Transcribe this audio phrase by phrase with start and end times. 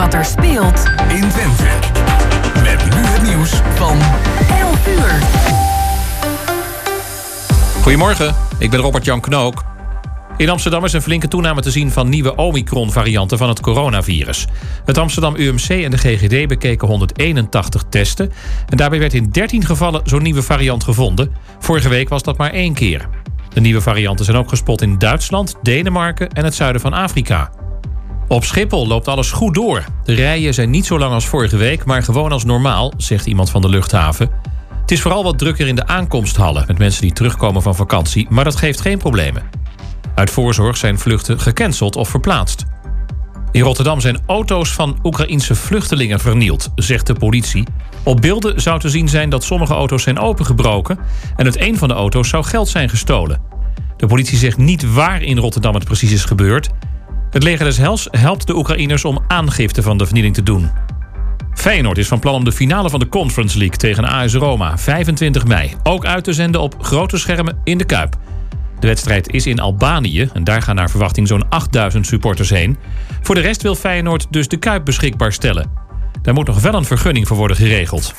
[0.00, 1.64] wat er speelt in Twente.
[2.62, 3.98] Met nu het nieuws van
[4.58, 5.22] 11 uur.
[7.82, 9.64] Goedemorgen, ik ben Robert-Jan Knook.
[10.36, 14.46] In Amsterdam is een flinke toename te zien van nieuwe Omicron-varianten van het coronavirus.
[14.84, 18.32] Het Amsterdam UMC en de GGD bekeken 181 testen.
[18.68, 21.32] En daarbij werd in 13 gevallen zo'n nieuwe variant gevonden.
[21.58, 23.08] Vorige week was dat maar één keer.
[23.48, 27.59] De nieuwe varianten zijn ook gespot in Duitsland, Denemarken en het zuiden van Afrika.
[28.30, 29.84] Op Schiphol loopt alles goed door.
[30.04, 33.50] De rijen zijn niet zo lang als vorige week, maar gewoon als normaal, zegt iemand
[33.50, 34.30] van de luchthaven.
[34.80, 38.44] Het is vooral wat drukker in de aankomsthallen met mensen die terugkomen van vakantie, maar
[38.44, 39.42] dat geeft geen problemen.
[40.14, 42.64] Uit voorzorg zijn vluchten gecanceld of verplaatst.
[43.52, 47.64] In Rotterdam zijn auto's van Oekraïense vluchtelingen vernield, zegt de politie.
[48.02, 50.98] Op beelden zou te zien zijn dat sommige auto's zijn opengebroken
[51.36, 53.42] en uit een van de auto's zou geld zijn gestolen.
[53.96, 56.70] De politie zegt niet waar in Rotterdam het precies is gebeurd.
[57.30, 60.70] Het leger des Hels helpt de Oekraïners om aangifte van de vernieling te doen.
[61.54, 65.46] Feyenoord is van plan om de finale van de Conference League tegen AS Roma 25
[65.46, 68.16] mei ook uit te zenden op grote schermen in de Kuip.
[68.78, 72.76] De wedstrijd is in Albanië en daar gaan naar verwachting zo'n 8000 supporters heen.
[73.22, 75.70] Voor de rest wil Feyenoord dus de Kuip beschikbaar stellen.
[76.22, 78.14] Daar moet nog wel een vergunning voor worden geregeld.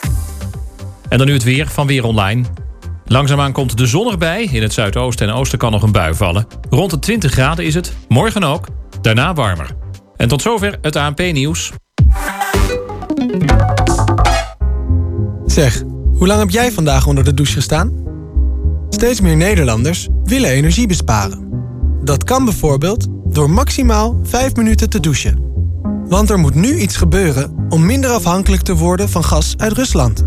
[1.09, 2.43] En dan nu het weer van Weer Online.
[3.05, 4.43] Langzaamaan komt de zon erbij.
[4.43, 6.47] In het zuidoosten en oosten kan nog een bui vallen.
[6.69, 7.95] Rond de 20 graden is het.
[8.07, 8.67] Morgen ook.
[9.01, 9.69] Daarna warmer.
[10.15, 11.71] En tot zover het ANP-nieuws.
[15.45, 15.83] Zeg,
[16.17, 17.91] hoe lang heb jij vandaag onder de douche gestaan?
[18.89, 21.49] Steeds meer Nederlanders willen energie besparen.
[22.03, 25.49] Dat kan bijvoorbeeld door maximaal 5 minuten te douchen.
[26.07, 30.25] Want er moet nu iets gebeuren om minder afhankelijk te worden van gas uit Rusland.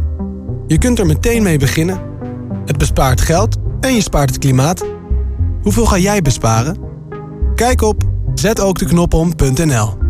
[0.67, 2.01] Je kunt er meteen mee beginnen.
[2.65, 4.85] Het bespaart geld en je spaart het klimaat.
[5.63, 6.79] Hoeveel ga jij besparen?
[7.55, 8.14] Kijk op
[8.45, 10.04] zetookdeknop om.nl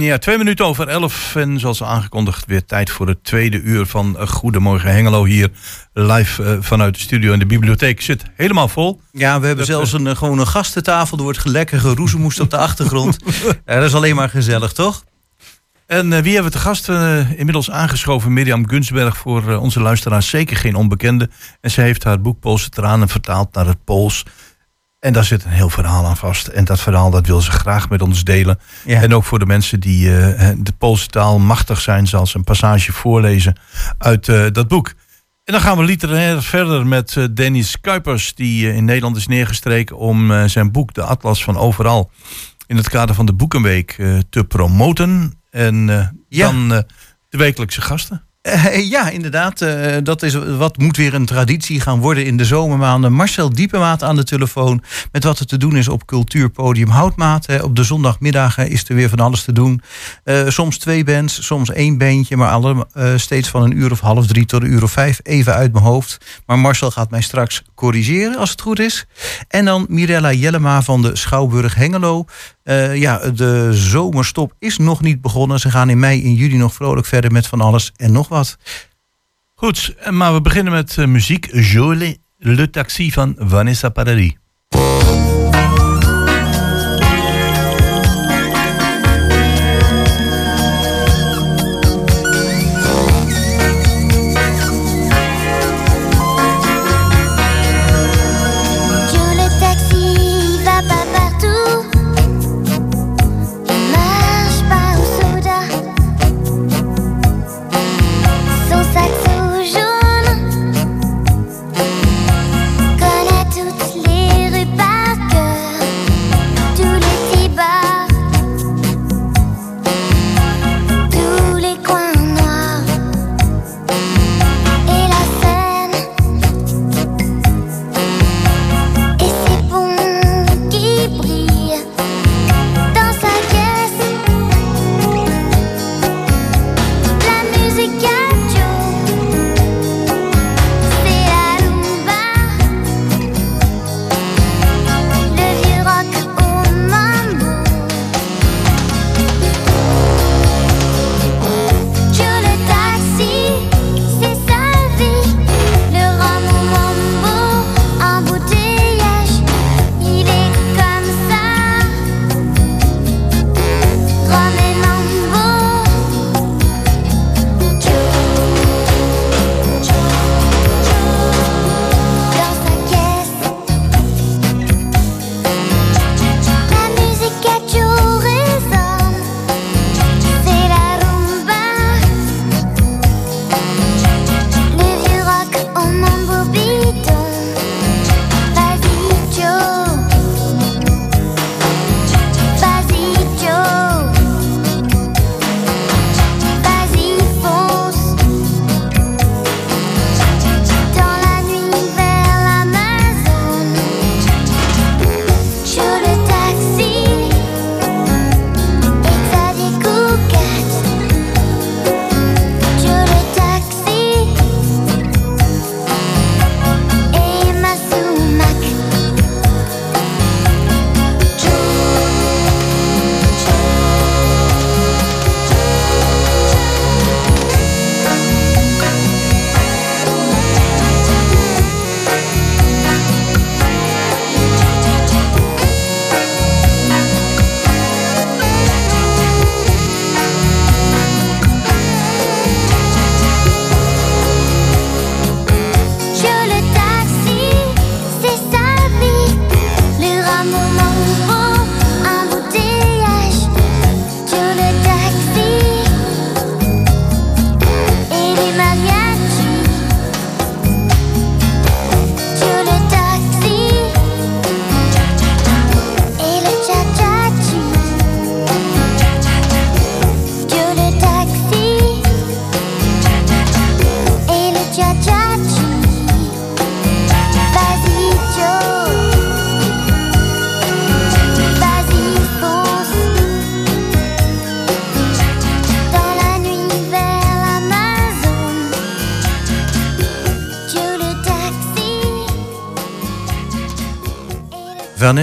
[0.00, 1.36] Ja, twee minuten over elf.
[1.36, 5.24] En zoals aangekondigd, weer tijd voor het tweede uur van Goedemorgen Hengelo.
[5.24, 5.50] Hier
[5.92, 8.00] live uh, vanuit de studio in de bibliotheek.
[8.00, 9.00] Zit helemaal vol.
[9.12, 11.16] Ja, we hebben Dat, zelfs een, gewoon een gastentafel.
[11.16, 13.16] Er wordt lekker geroezemoest op de achtergrond.
[13.66, 15.04] ja, dat is alleen maar gezellig, toch?
[15.86, 16.88] En uh, wie hebben we te gast?
[17.36, 19.16] inmiddels aangeschoven Mirjam Gunsberg.
[19.16, 21.30] Voor onze luisteraars zeker geen onbekende.
[21.60, 24.24] En ze heeft haar boek Poolse tranen vertaald naar het Pools.
[25.00, 26.46] En daar zit een heel verhaal aan vast.
[26.46, 28.58] En dat verhaal dat wil ze graag met ons delen.
[28.84, 29.02] Ja.
[29.02, 32.44] En ook voor de mensen die uh, de Poolse taal machtig zijn, zal ze een
[32.44, 33.56] passage voorlezen
[33.98, 34.88] uit uh, dat boek.
[35.44, 39.96] En dan gaan we literair verder met uh, Dennis Kuipers, die in Nederland is neergestreken
[39.96, 42.10] om zijn boek De Atlas van Overal
[42.66, 43.96] in het kader van de Boekenweek
[44.30, 45.40] te promoten.
[45.50, 45.86] En
[46.28, 46.46] Ja.
[46.46, 46.68] dan
[47.28, 48.22] de wekelijkse gasten.
[48.42, 49.60] Eh, ja, inderdaad.
[49.60, 53.12] eh, dat is wat moet weer een traditie gaan worden in de zomermaanden.
[53.12, 54.82] Marcel Diepemaat aan de telefoon.
[55.12, 57.62] Met wat er te doen is op Cultuurpodium Houtmaat.
[57.62, 59.82] Op de zondagmiddagen is er weer van alles te doen.
[60.24, 62.36] Eh, soms twee bands, soms één bandje.
[62.36, 62.86] Maar alle,
[63.16, 65.20] steeds van een uur of half drie tot een uur of vijf.
[65.22, 66.24] Even uit mijn hoofd.
[66.46, 69.06] Maar Marcel gaat mij straks corrigeren als het goed is.
[69.48, 72.24] En dan Mirella Jellema van de Schouwburg Hengelo.
[72.62, 75.60] Eh, ja, de zomerstop is nog niet begonnen.
[75.60, 78.56] Ze gaan in mei en juli nog vrolijk verder met van alles en nog wat.
[79.54, 81.48] Goed, maar we beginnen met uh, muziek.
[81.52, 84.39] Jolie, Le Taxi van Vanessa Paradis.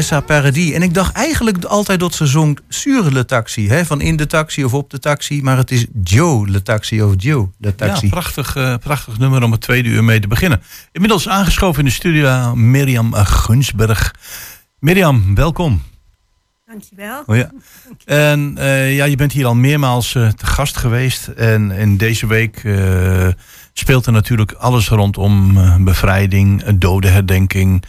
[0.07, 0.71] Vanessa Paradis.
[0.71, 3.69] En ik dacht eigenlijk altijd dat ze zong Sur le taxi.
[3.69, 3.85] Hè?
[3.85, 5.41] Van in de taxi of op de taxi.
[5.41, 8.05] Maar het is Joe le taxi of Joe le taxi.
[8.05, 10.61] Ja, prachtig, eh, prachtig nummer om het tweede uur mee te beginnen.
[10.91, 14.13] Inmiddels aangeschoven in de studio Mirjam eh, Gunsberg.
[14.79, 15.81] Mirjam, welkom.
[16.67, 17.23] Dankjewel.
[17.25, 17.51] Oh ja.
[18.05, 21.27] En eh, ja, je bent hier al meermaals eh, te gast geweest.
[21.27, 23.27] En in deze week eh,
[23.73, 27.83] speelt er natuurlijk alles rondom eh, bevrijding, dodenherdenking.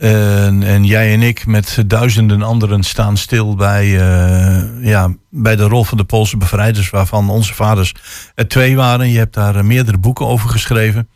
[0.00, 5.62] En, en jij en ik met duizenden anderen staan stil bij, eh, ja, bij de
[5.62, 7.94] rol van de Poolse bevrijders, waarvan onze vaders
[8.34, 9.08] er twee waren.
[9.08, 11.08] Je hebt daar eh, meerdere boeken over geschreven.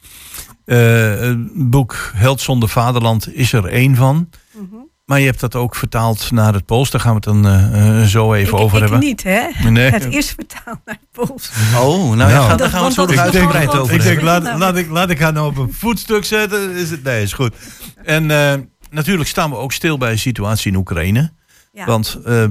[0.64, 0.78] Eh,
[1.18, 4.28] het boek Held zonder Vaderland is er één van.
[4.52, 4.64] Mhm.
[5.04, 6.90] Maar je hebt dat ook vertaald naar het Pools.
[6.90, 9.00] Daar gaan we het dan zo even ik, over ik hebben.
[9.00, 9.70] niet, hè?
[9.70, 9.90] Nee.
[9.90, 11.50] Het is vertaald naar het Pools.
[11.74, 12.48] Oh, nou, ja, Nou.
[12.48, 15.10] ga- daar gaan we het zo nog uitgebreid over Ik denk, laat, laat, ik, laat
[15.10, 16.70] ik haar nou op een voetstuk zetten.
[16.70, 17.54] Is het, nee, is goed.
[18.04, 18.52] En eh,
[18.94, 21.32] natuurlijk staan we ook stil bij de situatie in Oekraïne.
[21.72, 21.86] Ja.
[21.86, 22.44] Want eh,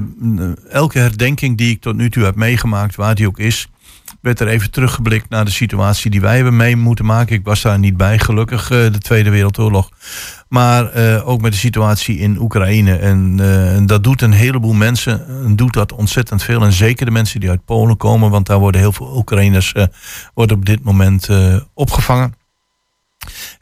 [0.69, 3.68] elke herdenking die ik tot nu toe heb meegemaakt, waar die ook is,
[4.22, 7.35] werd er even teruggeblikt naar de situatie die wij hebben mee moeten maken.
[7.35, 9.90] Ik was daar niet bij, gelukkig, eh, de Tweede Wereldoorlog.
[10.50, 12.95] Maar eh, ook met de situatie in Oekraïne.
[12.95, 16.62] En en dat doet een heleboel mensen, doet dat ontzettend veel.
[16.62, 19.73] En zeker de mensen die uit Polen komen, want daar worden heel veel Oekraïners
[20.33, 21.30] worden op dit moment
[21.73, 22.33] opgevangen.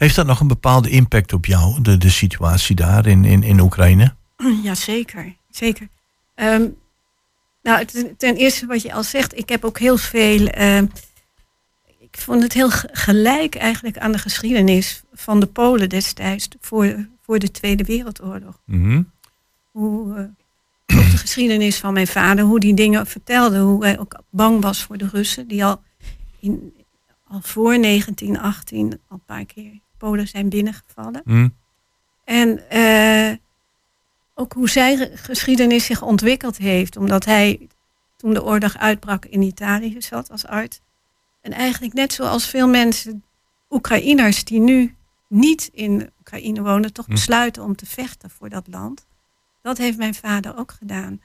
[0.01, 3.59] Heeft dat nog een bepaalde impact op jou, de, de situatie daar in, in, in
[3.59, 4.15] Oekraïne?
[4.63, 5.35] Ja, zeker.
[5.49, 5.87] zeker.
[6.35, 6.67] Ehm,
[7.61, 7.85] nou,
[8.17, 10.47] ten, eerste wat je al zegt, ik heb ook heel veel.
[10.47, 10.85] ehm,
[11.99, 17.07] ik vond het heel ge- gelijk eigenlijk aan de geschiedenis van de Polen destijds voor,
[17.21, 18.61] voor de Tweede Wereldoorlog.
[18.65, 19.01] Mhm.
[19.71, 20.23] Hoe, eh,
[20.99, 24.83] ook de geschiedenis van mijn vader, hoe die dingen vertelde, hoe hij ook bang was
[24.83, 25.81] voor de Russen, die al,
[26.39, 26.73] in,
[27.27, 31.21] al voor 1918 al een paar keer Polen zijn binnengevallen.
[31.25, 31.49] Mhm.
[32.23, 33.37] En eh,
[34.35, 36.97] ook hoe zijn ge- geschiedenis zich ontwikkeld heeft.
[36.97, 37.67] Omdat hij
[38.17, 40.79] toen de oorlog uitbrak in Italië zat als arts.
[41.41, 43.23] En eigenlijk net zoals veel mensen,
[43.69, 44.95] Oekraïners die nu
[45.27, 47.11] niet in Oekraïne wonen, toch Hm.
[47.11, 49.05] besluiten om te vechten voor dat land.
[49.61, 51.21] Dat heeft mijn vader ook gedaan.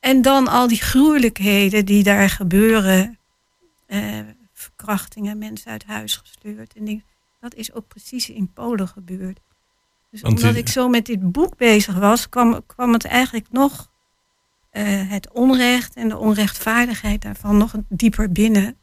[0.00, 3.18] En dan al die gruwelijkheden die daar gebeuren.
[3.86, 4.18] eh,
[4.52, 6.74] verkrachtingen, mensen uit huis gestuurd.
[6.74, 7.04] En dingen.
[7.44, 9.40] Dat is ook precies in Polen gebeurd.
[10.10, 13.46] Dus Want omdat die- ik zo met dit boek bezig was, kwam, kwam het eigenlijk
[13.50, 13.92] nog
[14.70, 18.76] eh, het onrecht en de onrechtvaardigheid daarvan nog dieper binnen.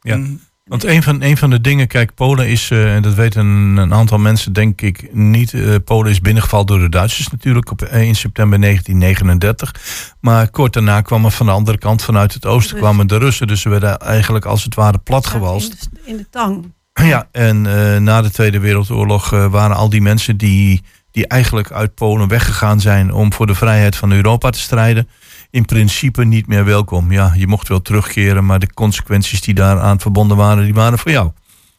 [0.00, 0.16] Ja.
[0.16, 0.40] Mm.
[0.64, 3.76] Want een van, een van de dingen, kijk, Polen is, eh, en dat weten een,
[3.76, 7.82] een aantal mensen denk ik niet, eh, Polen is binnengevallen door de Duitsers natuurlijk op
[7.82, 10.14] 1 september 1939.
[10.20, 13.46] Maar kort daarna kwam er van de andere kant, vanuit het oosten, kwamen de Russen.
[13.46, 15.72] Dus ze werden eigenlijk als het ware platgewalst.
[15.72, 16.72] In de, in de tang.
[17.12, 21.70] Ja, en eh, na de Tweede Wereldoorlog eh, waren al die mensen die, die eigenlijk
[21.70, 25.08] uit Polen weggegaan zijn om voor de vrijheid van Europa te strijden,
[25.50, 27.12] in principe niet meer welkom.
[27.12, 31.10] Ja, je mocht wel terugkeren, maar de consequenties die daaraan verbonden waren, die waren voor
[31.10, 31.30] jou.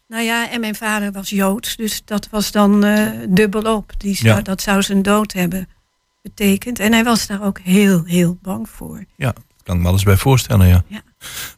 [0.07, 3.91] Nou ja, en mijn vader was Joods, dus dat was dan eh dubbelop.
[3.97, 4.41] Die zou, Ja.
[4.41, 5.67] Dat zou zijn dood hebben
[6.21, 6.79] betekend.
[6.79, 9.03] En hij was daar ook heel, heel bang voor.
[9.15, 10.83] Ja, kan ik me alles bij voorstellen, ja.
[10.87, 11.01] Ja.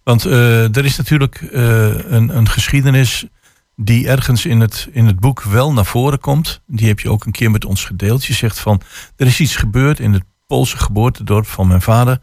[0.03, 3.25] Want er is natuurlijk een, een geschiedenis
[3.75, 6.61] die ergens in het, in het boek wel naar voren komt.
[6.65, 8.25] Die heb je ook een keer met ons gedeeld.
[8.25, 8.81] Je zegt van,
[9.15, 12.19] er is iets gebeurd in het Poolse geboortedorp van mijn vader...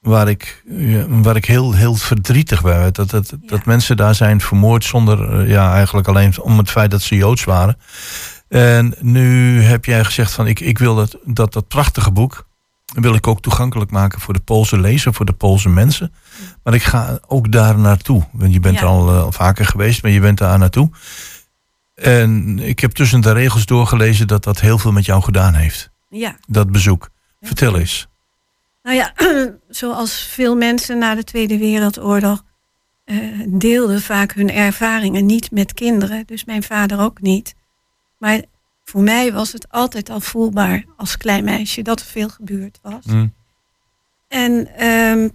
[0.00, 2.94] waar ik, ja, waar ik heel, heel verdrietig bij werd.
[2.94, 3.36] Dat, dat, Ja.
[3.46, 7.16] dat mensen daar zijn vermoord zonder, eh, ja, eigenlijk alleen om het feit dat ze
[7.16, 7.76] Joods waren.
[8.48, 12.46] En nu heb jij gezegd van, ik, ik wil dat, dat, dat prachtige boek
[12.92, 16.14] wil ik ook toegankelijk maken voor de Poolse lezer, voor de Poolse mensen.
[16.62, 18.26] Maar ik ga ook daar naartoe.
[18.32, 18.80] Want je bent Ja.
[18.80, 20.90] er al eh, vaker geweest, maar je bent daar naartoe.
[21.94, 25.90] En ik heb tussen de regels doorgelezen dat dat heel veel met jou gedaan heeft.
[26.08, 26.36] Ja.
[26.46, 27.08] Dat bezoek.
[27.40, 28.08] Vertel eens.
[28.82, 29.12] Nou ja,
[29.68, 32.42] zoals veel mensen na de Tweede Wereldoorlog
[33.04, 33.16] eh,
[33.48, 36.22] deelden vaak hun ervaringen niet met kinderen.
[36.26, 37.54] Dus mijn vader ook niet.
[38.18, 38.42] Maar
[38.92, 43.04] voor mij was het altijd al voelbaar als klein meisje dat er veel gebeurd was.
[43.04, 43.26] Hm.
[44.28, 45.28] En ehm,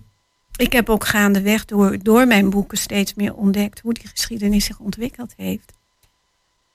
[0.56, 4.80] ik heb ook gaandeweg door, door mijn boeken steeds meer ontdekt hoe die geschiedenis zich
[4.80, 5.74] ontwikkeld heeft.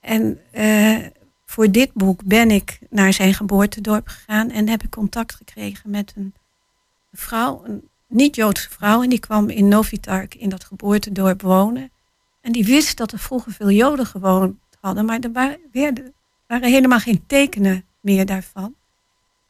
[0.01, 0.99] En eh,
[1.47, 6.12] voor dit boek ben ik naar zijn geboortedorp gegaan en heb ik contact gekregen met
[6.17, 6.35] een
[7.12, 11.91] vrouw, een niet-Joodse vrouw, en die kwam in Novitark in dat geboortedorp wonen.
[12.41, 16.15] En die wist dat er vroeger veel Joden gewoond hadden, maar er waren, werden-
[16.53, 18.75] waren helemaal geen tekenen meer daarvan.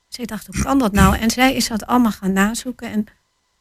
[0.09, 1.17] Zij dacht, hoe kan dat nou?
[1.17, 3.07] En zij is dat allemaal gaan nazoeken en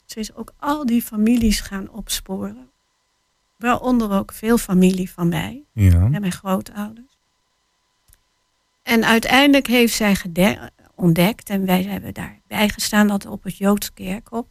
[0.06, 2.70] ze is ook al die families gaan opsporen.
[3.58, 6.10] Waaronder ook veel familie van mij Ja.
[6.12, 7.18] en mijn grootouders.
[8.84, 10.16] En uiteindelijk heeft zij
[10.96, 11.50] ontdekt.
[11.50, 14.46] En wij hebben daarbij gestaan dat op het Joods kerkhof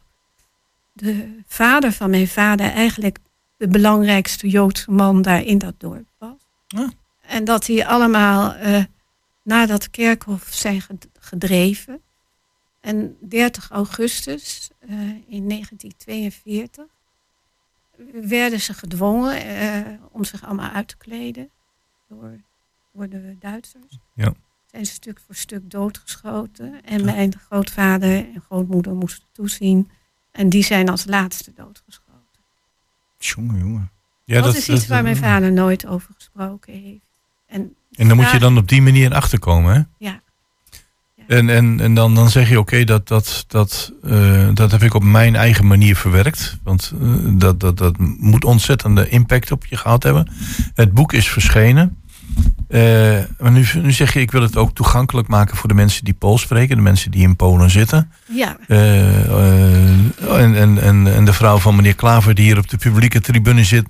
[0.93, 3.19] de vader van mijn vader eigenlijk
[3.57, 6.37] de belangrijkste Joodse man daar in dat dorp was.
[6.67, 6.89] Ah.
[7.31, 8.83] En dat die allemaal eh,
[9.43, 12.01] naar dat kerkhof zijn ged- gedreven.
[12.81, 14.89] En 30 augustus eh,
[15.27, 16.85] in 1942
[18.13, 21.49] werden ze gedwongen eh, om zich allemaal uit te kleden
[22.07, 22.39] door,
[22.93, 23.99] door de Duitsers.
[24.13, 24.33] Ja.
[24.65, 26.83] Zijn ze stuk voor stuk doodgeschoten.
[26.83, 29.89] En mijn grootvader en grootmoeder moesten toezien.
[30.31, 32.41] En die zijn als laatste doodgeschoten.
[33.17, 33.91] Jongen, jongen.
[34.25, 37.09] Ja, dat, is iets waar mijn vader nooit over gesproken heeft.
[37.51, 39.81] En, En dan moet je dan op die manier achterkomen, hè?
[39.97, 40.21] Ja,
[41.27, 44.93] En, en, en dan, dan zeg je, oké, dat, dat, dat, eh, dat heb ik
[44.93, 46.57] op mijn eigen manier verwerkt.
[46.63, 50.31] Want eh, dat, dat, dat moet ontzettende impact op je gehad hebben.
[50.73, 51.97] Het boek is verschenen.
[52.71, 56.03] Eh, maar nu, nu zeg je, ik wil het ook toegankelijk maken voor de mensen
[56.03, 56.75] die Pools spreken.
[56.75, 58.11] De mensen die in Polen zitten.
[58.25, 62.77] ja, Eh, eh, en, en, en, de vrouw van meneer Klaver die hier op de
[62.77, 63.85] publieke tribune zit.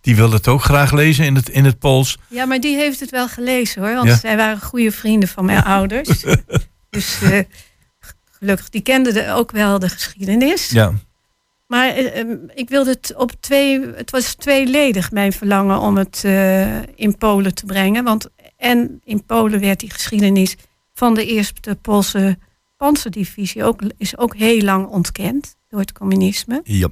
[0.00, 2.18] die wil het ook graag lezen in het, in het Pools.
[2.28, 3.94] ja, maar die heeft het wel gelezen hoor.
[3.94, 4.16] Want Ja.
[4.16, 6.08] zij waren goede vrienden van mijn ouders.
[6.90, 7.18] Dus
[8.38, 10.70] gelukkig, die kenden de, ook wel de geschiedenis.
[10.70, 10.92] Ja,
[11.66, 13.80] Maar eh, ehm, ik wilde het op twee.
[13.80, 18.04] Het was tweeledig mijn verlangen om het eh, in Polen te brengen.
[18.04, 20.56] Want en in Polen werd die geschiedenis
[20.94, 22.38] van de eerste Poolse
[22.76, 26.60] panzerdivisie ook, is ook heel lang ontkend door het communisme.
[26.64, 26.88] ja.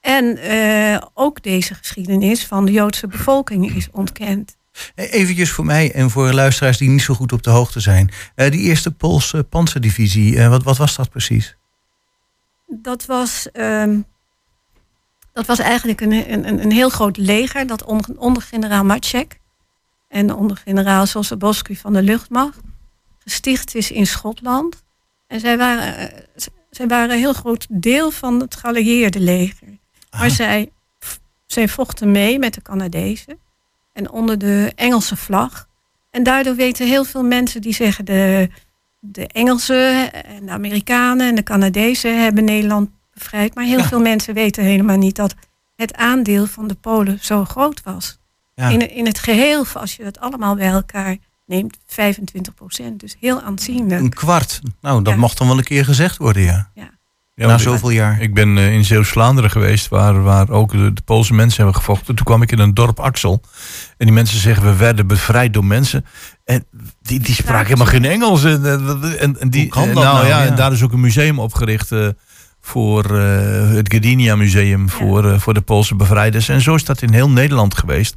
[0.00, 4.56] En eh, ook deze geschiedenis van de Joodse bevolking is ontkend.
[4.94, 8.10] Eventjes voor mij en voor luisteraars die niet zo goed op de hoogte zijn.
[8.34, 11.56] Die eerste Poolse panzerdivisie, wat, wat was dat precies?
[12.82, 14.00] Dat was, ehm,
[15.32, 19.40] dat was eigenlijk een, een, een heel groot leger dat onder, onder generaal Maciek
[20.08, 22.60] en onder generaal Sosabowski van de luchtmacht
[23.24, 24.82] gesticht is in Schotland.
[25.26, 26.22] En zij waren, eh,
[26.70, 29.68] zij waren een heel groot deel van het geallieerde leger.
[30.18, 30.70] Maar zij,
[31.46, 33.38] zij vochten mee met de Canadezen
[33.92, 35.68] en onder de Engelse vlag.
[36.10, 38.48] En daardoor weten heel veel mensen die zeggen de,
[39.06, 43.54] de Engelsen en de Amerikanen en de Canadezen hebben Nederland bevrijd.
[43.54, 43.84] Maar heel Ja.
[43.88, 45.34] veel mensen weten helemaal niet dat
[45.76, 48.18] het aandeel van de Polen zo groot was.
[48.54, 48.68] Ja.
[48.68, 53.00] In, in het geheel, als je dat allemaal bij elkaar neemt, 25 procent.
[53.00, 54.00] Dus heel aanzienlijk.
[54.00, 54.60] Een kwart.
[54.80, 55.18] Nou, dat Ja.
[55.18, 56.70] mocht dan wel een keer gezegd worden, ja.
[56.74, 56.90] Ja.
[57.36, 58.20] Ja, Na zoveel jaar.
[58.20, 62.14] Ik ben eh, in Zeeuws-Vlaanderen geweest, waar, waar ook de, de Poolse mensen hebben gevochten.
[62.14, 63.40] Toen kwam ik in een dorp Axel.
[63.96, 66.04] En die mensen zeggen, we werden bevrijd door mensen.
[66.44, 66.64] En
[67.02, 68.44] die, die spraken helemaal geen Engels.
[68.44, 70.26] En, en, en, en die, Hoe kan dat nou?
[70.26, 70.46] ja, Ja.
[70.46, 72.08] En daar is ook een museum opgericht eh,
[72.60, 76.48] voor eh, het Gdynia Museum voor, voor de Poolse bevrijders.
[76.48, 78.16] En zo is dat in heel Nederland geweest.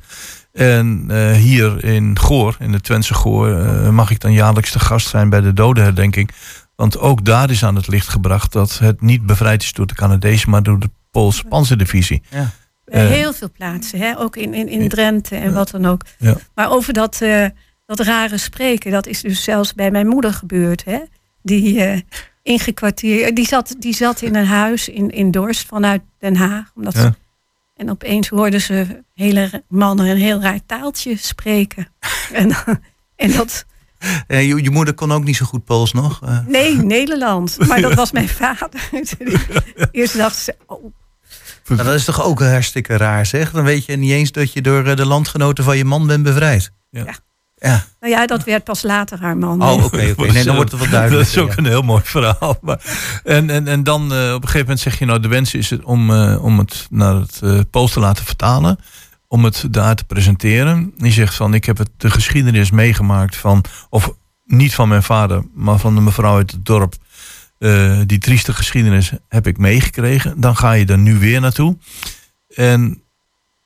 [0.54, 3.50] En eh, hier in Goor, in de Twentse Goor,
[3.94, 6.32] mag ik dan jaarlijks te gast zijn bij de dodenherdenking.
[6.78, 9.94] Want ook daar is aan het licht gebracht dat het niet bevrijd is door de
[9.96, 12.22] Canadezen, maar door de Poolse panzerdivisie.
[12.30, 12.50] Ja.
[12.86, 14.20] Bij Eh, heel veel plaatsen, hè?
[14.20, 16.02] ook in, in, in Drenthe en wat dan ook.
[16.18, 16.36] Ja.
[16.56, 17.46] Maar over dat, eh,
[17.86, 20.84] dat rare spreken, dat is dus zelfs bij mijn moeder gebeurd.
[20.84, 21.00] Hè?
[21.42, 22.02] Die eh
[22.44, 26.72] ingekwartierd, die zat, die zat in een huis in, in Dorst vanuit Den Haag.
[26.76, 27.02] Omdat Ja.
[27.02, 27.14] ze-
[27.76, 31.88] en opeens hoorden ze hele mannen een heel raar taaltje spreken.
[32.34, 32.52] en,
[33.16, 33.77] en dat, Eh,
[34.28, 36.22] je, je moeder kon ook niet zo goed Pools nog.
[36.24, 36.40] eh.
[36.48, 37.58] nee, Nederland.
[37.68, 38.90] Maar dat was mijn vader.
[39.92, 40.94] Eerst dacht ze, oh,
[41.68, 43.52] Nou, dat is toch ook hartstikke raar, zeg.
[43.52, 46.24] Dan weet je niet eens dat je door eh, de landgenoten van je man bent
[46.24, 46.72] bevrijd.
[46.90, 47.04] Ja.
[47.06, 47.16] Ja.
[47.60, 47.84] Ja.
[48.00, 49.62] nou ja, dat werd pas later haar man.
[49.64, 50.32] Oh, oké, oké.
[50.32, 51.36] Nee, dan wordt het wat duidelijker.
[51.36, 51.58] Dat is ook ja.
[51.58, 52.58] een heel mooi verhaal.
[52.62, 52.80] Maar,
[53.24, 55.70] en, en, en dan eh, op een gegeven moment zeg je, nou de wens is
[55.70, 58.80] het om, eh, om het naar het eh Pools te laten vertalen.
[59.28, 60.94] Om het daar te presenteren.
[60.98, 64.12] Die zegt van, ik heb het, de geschiedenis meegemaakt van, of
[64.46, 66.96] niet van mijn vader, maar van de mevrouw uit het dorp.
[67.60, 70.42] Eh, die trieste geschiedenis heb ik meegekregen.
[70.42, 71.78] Dan ga je er nu weer naartoe.
[72.56, 73.04] En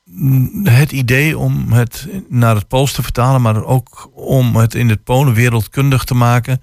[0.04, 4.88] mm, het idee om het naar het Pools te vertalen, maar ook om het in
[4.88, 6.62] het Polen wereldkundig te maken,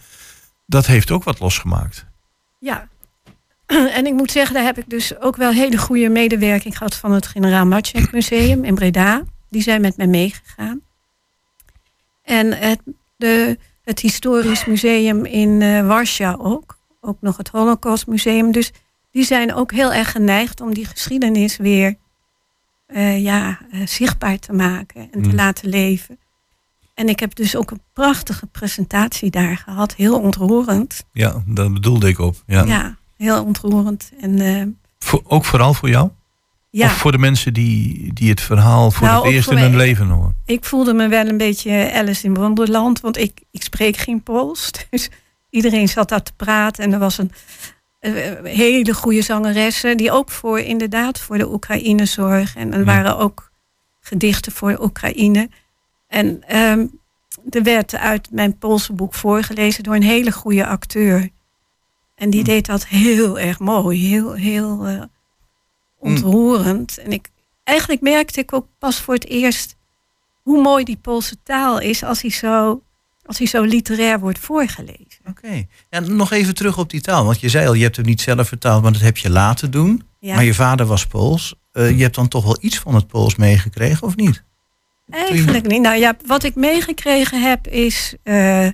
[0.65, 2.05] dat heeft ook wat losgemaakt.
[2.59, 2.87] Ja.
[3.97, 7.11] En ik moet zeggen, daar heb ik dus ook wel hele goede medewerking gehad van
[7.11, 9.23] het Generaal Maciek Museum in Breda.
[9.49, 10.81] Die zijn met mij meegegaan.
[12.23, 12.79] En het,
[13.15, 16.77] de, het Historisch Museum in eh Warschau ook.
[17.01, 18.51] Ook nog het Holocaust Museum.
[18.51, 18.71] Dus
[19.11, 21.95] die zijn ook heel erg geneigd om die geschiedenis weer
[22.85, 25.35] eh, ja, eh, zichtbaar te maken en te Mm.
[25.35, 26.19] laten leven.
[26.93, 29.95] En ik heb dus ook een prachtige presentatie daar gehad.
[29.95, 31.05] Heel ontroerend.
[31.12, 32.36] Ja, dat bedoelde ik op.
[32.45, 32.63] Ja.
[32.63, 34.12] Ja, heel ontroerend.
[34.21, 34.63] En eh,
[34.99, 36.10] Voor- ook vooral voor jou?
[36.69, 39.62] Ja, Of voor de mensen die, die het verhaal voor Nou, het eerst voor in
[39.62, 39.86] hun mij.
[39.86, 40.36] leven horen?
[40.45, 44.71] ik voelde me wel een beetje Alice in Wonderland, want ik, ik spreek geen Pools.
[44.89, 45.10] Dus
[45.49, 47.32] iedereen zat daar te praten en er was een,
[47.99, 52.62] eh, hele goede zangeressen die ook voor inderdaad voor de Oekraïne zorgen.
[52.62, 52.86] En er Ja.
[52.86, 53.51] waren ook
[53.99, 55.49] gedichten voor Oekraïne.
[56.08, 56.86] En ehm,
[57.49, 61.29] er werd uit mijn Poolse boek voorgelezen door een hele goede acteur.
[62.19, 65.01] En die deed dat heel erg mooi, heel, heel eh,
[65.99, 66.97] ontroerend.
[66.97, 67.29] En ik,
[67.63, 69.75] eigenlijk merkte ik ook pas voor het eerst
[70.41, 72.82] hoe mooi die Poolse taal is als hij zo,
[73.25, 75.21] als hij zo literair wordt voorgelezen.
[75.29, 75.65] Oké.
[75.89, 77.25] Ja, nog even terug op die taal.
[77.25, 79.71] Want je zei al, je hebt hem niet zelf vertaald, maar dat heb je laten
[79.71, 80.03] doen.
[80.19, 80.36] Ja.
[80.36, 81.55] Maar je vader was Pools.
[81.71, 84.43] Eh, je hebt dan toch wel iets van het Pools meegekregen, of niet?
[85.10, 85.82] Eigenlijk niet.
[85.82, 88.15] Nou ja, wat ik meegekregen heb is.
[88.23, 88.71] ehm,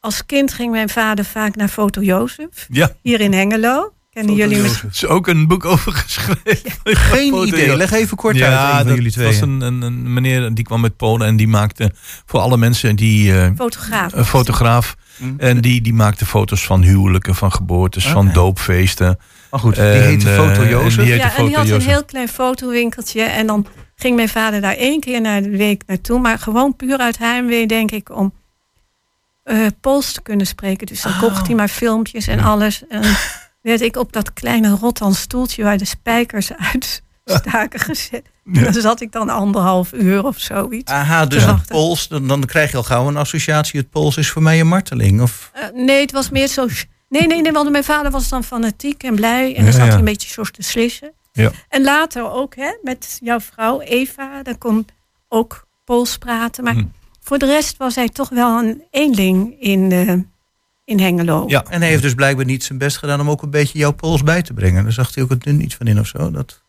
[0.00, 3.92] als kind ging mijn vader vaak naar Foto Jozef, Ja, hier in Hengelo.
[4.10, 4.88] Kennen jullie er misschien?
[4.92, 6.38] is ook een boek over geschreven.
[6.84, 7.76] Geen Foto- idee.
[7.76, 9.26] Leg even kort uit, een Ja, van dat jullie twee.
[9.26, 11.92] was een, een, een meneer die kwam met Polen en die maakte
[12.26, 14.12] voor alle mensen die eh, Fotograaf.
[14.12, 15.24] een fotograaf Hm.
[15.36, 19.18] en die, die maakte foto's van huwelijken, van geboortes, van doopfeesten.
[19.50, 21.02] Maar goed, die heette eh, Foto en Jozef.
[21.04, 23.22] die heette ja, en die Foto had een heel klein fotowinkeltje.
[23.22, 26.20] En dan ging mijn vader daar één keer naar de week naartoe.
[26.20, 28.32] Maar gewoon puur uit heimwee, denk ik, om
[29.50, 30.86] eh Pools te kunnen spreken.
[30.86, 32.82] Dus dan kocht hij maar filmpjes en alles.
[32.88, 33.02] En
[33.62, 38.22] werd ik op dat kleine rottan stoeltje waar de spijkers uit staken gezet.
[38.52, 40.92] En dan zat ik dan anderhalf uur of zoiets.
[40.92, 41.66] Aha, dus het.
[41.66, 43.80] Pools, dan, dan krijg je al gauw een associatie.
[43.80, 45.20] Het Pools is voor mij een marteling.
[45.22, 46.66] Of, Eh, nee, het was meer zo.
[47.08, 49.48] Nee, nee, nee, want mijn vader was dan fanatiek en blij.
[49.56, 49.88] En dan Ja, zat ja.
[49.88, 51.12] hij een beetje zo te slissen.
[51.32, 51.50] Ja.
[51.68, 54.42] En later ook, hè, met jouw vrouw Eva.
[54.42, 54.86] Dan kon
[55.28, 56.64] ook Pools praten.
[56.64, 56.84] Maar Hm.
[57.30, 60.14] Voor de rest was hij toch wel een eenling in, eh,
[60.84, 61.44] in Hengelo.
[61.46, 61.64] Ja.
[61.68, 64.22] en hij heeft dus blijkbaar niet zijn best gedaan om ook een beetje jouw Pools
[64.22, 64.82] bij te brengen.
[64.82, 66.30] Daar zag hij ook het nu niet van in of zo.
[66.30, 66.62] Dat...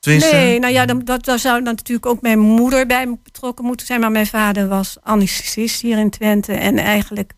[0.00, 3.64] Tenminste, Nee, nou ja, dan, dat, daar zou dan natuurlijk ook mijn moeder bij betrokken
[3.64, 4.00] moeten zijn.
[4.00, 6.52] Maar mijn vader was anesthesist hier in Twente.
[6.52, 7.32] En eigenlijk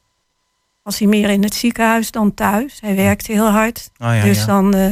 [0.83, 2.79] was hij meer in het ziekenhuis dan thuis.
[2.81, 3.91] Hij werkte heel hard.
[3.97, 4.47] Ah, ja, dus ja.
[4.47, 4.91] dan, eh,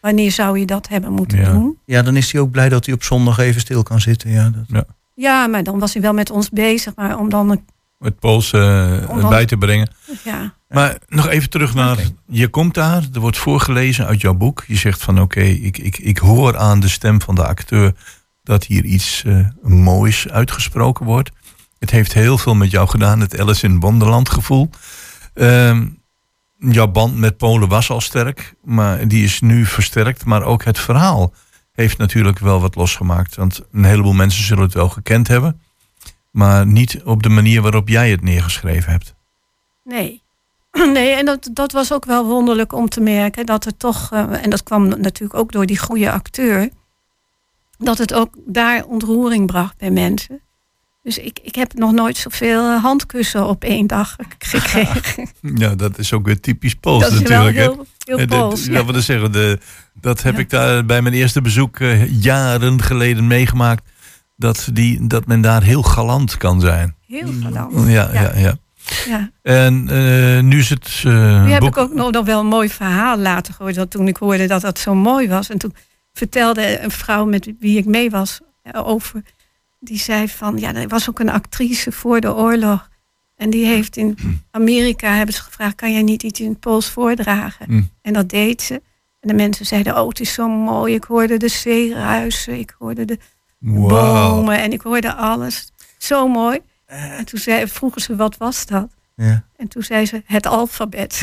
[0.00, 1.52] wanneer zou je dat hebben moeten Ja.
[1.52, 1.78] doen?
[1.84, 4.30] ja, dan is hij ook blij dat hij op zondag even stil kan zitten.
[4.30, 4.84] Ja, dat...
[5.14, 6.92] Ja, maar dan was hij wel met ons bezig.
[6.96, 7.66] Maar om dan, een-
[7.98, 9.90] Het Pools eh, bij te brengen.
[10.24, 14.64] ja, Maar nog even terug naar, je komt daar, er wordt voorgelezen uit jouw boek.
[14.66, 17.92] Je zegt van oké, ik, ik, ik hoor aan de stem van de acteur
[18.42, 21.30] dat hier iets eh, moois uitgesproken wordt.
[21.78, 24.70] Het heeft heel veel met jou gedaan, het Alice in Wonderland gevoel.
[25.34, 25.86] Ehm,
[26.58, 30.24] jouw band met Polen was al sterk, maar die is nu versterkt.
[30.24, 31.32] Maar ook het verhaal
[31.72, 33.36] heeft natuurlijk wel wat losgemaakt.
[33.36, 35.60] Want een heleboel mensen zullen het wel gekend hebben.
[36.30, 39.14] Maar niet op de manier waarop jij het neergeschreven hebt.
[39.84, 40.20] nee.
[40.92, 43.46] Nee, en dat, dat was ook wel wonderlijk om te merken.
[43.46, 46.70] Dat er toch, eh, en dat kwam natuurlijk ook door die goede acteur.
[47.78, 50.40] Dat het ook daar ontroering bracht bij mensen.
[51.02, 55.28] Dus ik, ik heb nog nooit zoveel handkussen op één dag gekregen.
[55.40, 57.74] Ja, dat is ook weer typisch Pools dat is wel natuurlijk.
[57.74, 58.64] heel, heel Eh, de- Pools.
[58.66, 58.84] ja, Ja.
[58.84, 59.58] wat ik zeggen, de,
[60.00, 60.40] dat heb Ja.
[60.40, 63.90] ik daar bij mijn eerste bezoek eh, jaren geleden meegemaakt.
[64.36, 66.96] Dat, die, dat men daar heel galant kan zijn.
[67.06, 67.88] Heel galant.
[67.88, 68.32] Ja, ja, Ja.
[68.36, 68.54] ja.
[69.06, 69.30] Ja.
[69.42, 71.02] En eh, nu is het.
[71.04, 73.76] eh, Nu heb boek- ik ook nog, nog wel een mooi verhaal later gehoord.
[73.76, 75.48] Want toen ik hoorde dat dat zo mooi was.
[75.50, 75.74] En toen
[76.12, 78.40] vertelde een vrouw met wie ik mee was
[78.72, 79.22] over.
[79.80, 82.88] Die zei van, ja, er was ook een actrice voor de oorlog.
[83.36, 84.18] En die heeft in
[84.50, 87.66] Amerika, hebben ze gevraagd, kan jij niet iets in het Pools voordragen?
[87.66, 87.82] Hm.
[88.02, 88.74] En dat deed ze.
[89.20, 90.94] En de mensen zeiden, oh, het is zo mooi.
[90.94, 93.18] Ik hoorde de zeeruisen, ik hoorde de
[93.58, 95.72] bomen en ik hoorde alles.
[95.98, 96.60] Zo mooi.
[96.86, 98.88] En toen zei, vroegen ze, wat was dat?
[99.16, 99.44] Ja.
[99.56, 101.22] En toen zei ze, het alfabet.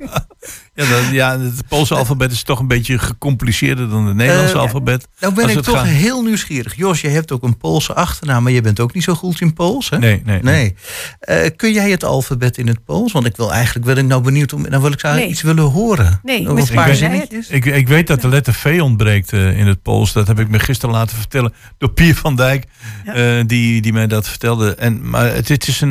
[0.74, 5.08] Ja, ja, het Poolse alfabet is toch een beetje gecompliceerder dan het Nederlandse Eh, alfabet.
[5.20, 6.76] Nou ben ik toch gaat- heel nieuwsgierig.
[6.76, 9.52] Jos, je hebt ook een Poolse achternaam, maar je bent ook niet zo goed in
[9.52, 9.98] Pools, hè?
[9.98, 10.42] Nee, nee.
[10.42, 10.74] Nee.
[11.20, 13.12] Eh, kun jij het alfabet in het Pools?
[13.12, 15.28] Want ik wil eigenlijk, ben ik nou benieuwd om, dan wil ik zo Nee.
[15.28, 16.20] iets willen horen.
[16.22, 17.48] Nee, Nog met een paar zinnetjes.
[17.48, 20.12] Ik, ik weet dat de letter V ontbreekt eh, in het Pools.
[20.12, 22.64] Dat heb ik me gisteren laten vertellen door Pier van Dijk.
[23.04, 23.12] Ja.
[23.14, 24.74] eh, die, die mij dat vertelde.
[24.74, 25.88] En, maar het, het is een,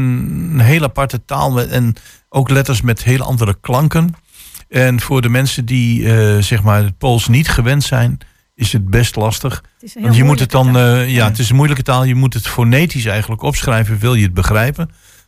[0.53, 1.51] een heel aparte taal.
[1.51, 1.95] Met, en
[2.29, 4.15] ook letters met heel andere klanken.
[4.69, 8.17] En voor de mensen die eh, zeg maar het Pools niet gewend zijn,
[8.55, 9.55] is het best lastig.
[9.73, 11.03] Het is een Want heel je moet het dan, moeilijke taal.
[11.07, 12.03] eh, ja, het is een moeilijke taal.
[12.03, 14.85] Je moet het fonetisch eigenlijk opschrijven, wil je het begrijpen.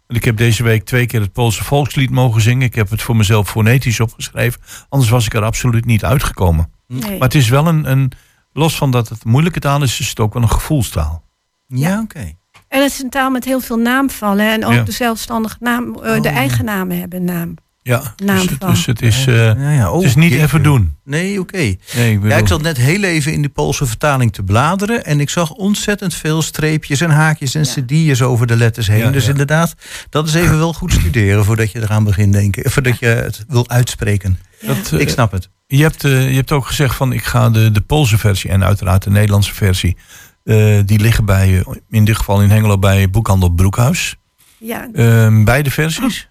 [0.07, 2.67] Want ik heb deze week twee keer het Poolse volkslied mogen zingen.
[2.67, 4.61] Ik heb het voor mezelf fonetisch opgeschreven.
[4.89, 6.71] Anders was ik er absoluut niet uitgekomen.
[6.87, 7.09] Nee.
[7.11, 8.11] Maar het is wel een, een
[8.53, 11.23] los van dat het een moeilijke taal is, is het ook wel een gevoelstaal.
[11.67, 12.31] Ja, oké.
[12.67, 14.51] En het is een taal met heel veel naamvallen.
[14.51, 14.83] En ook Ja.
[14.83, 16.35] de zelfstandige naam, eh, Oh, de ja.
[16.35, 17.53] eigen namen hebben een naam.
[17.83, 18.69] Ja, naam dus, het- van.
[18.69, 19.89] dus het is, eh, Ja, ja.
[19.91, 20.45] Oh, het is niet jeetje.
[20.45, 20.95] even doen.
[21.03, 21.57] Nee, oké.
[21.57, 21.77] Nee,
[22.13, 25.05] ik Ja, ik zat net heel even in de Poolse vertaling te bladeren.
[25.05, 28.97] En ik zag ontzettend veel streepjes en haakjes en cd'ers over de letters heen.
[28.99, 29.29] Ja, dus ja.
[29.31, 29.75] inderdaad,
[30.09, 32.71] dat is even wel goed studeren voordat je eraan begint denken.
[32.71, 34.39] Voordat je het wil uitspreken.
[34.65, 35.49] dat, eh, ik snap het.
[35.67, 38.63] Je hebt, eh, je hebt ook gezegd van ik ga de, de Poolse versie en
[38.63, 39.97] uiteraard de Nederlandse versie.
[40.43, 44.15] eh, die liggen bij, in dit geval in Hengelo bij boekhandel Broekhuis.
[44.57, 46.29] Ja, Ehm, beide versies?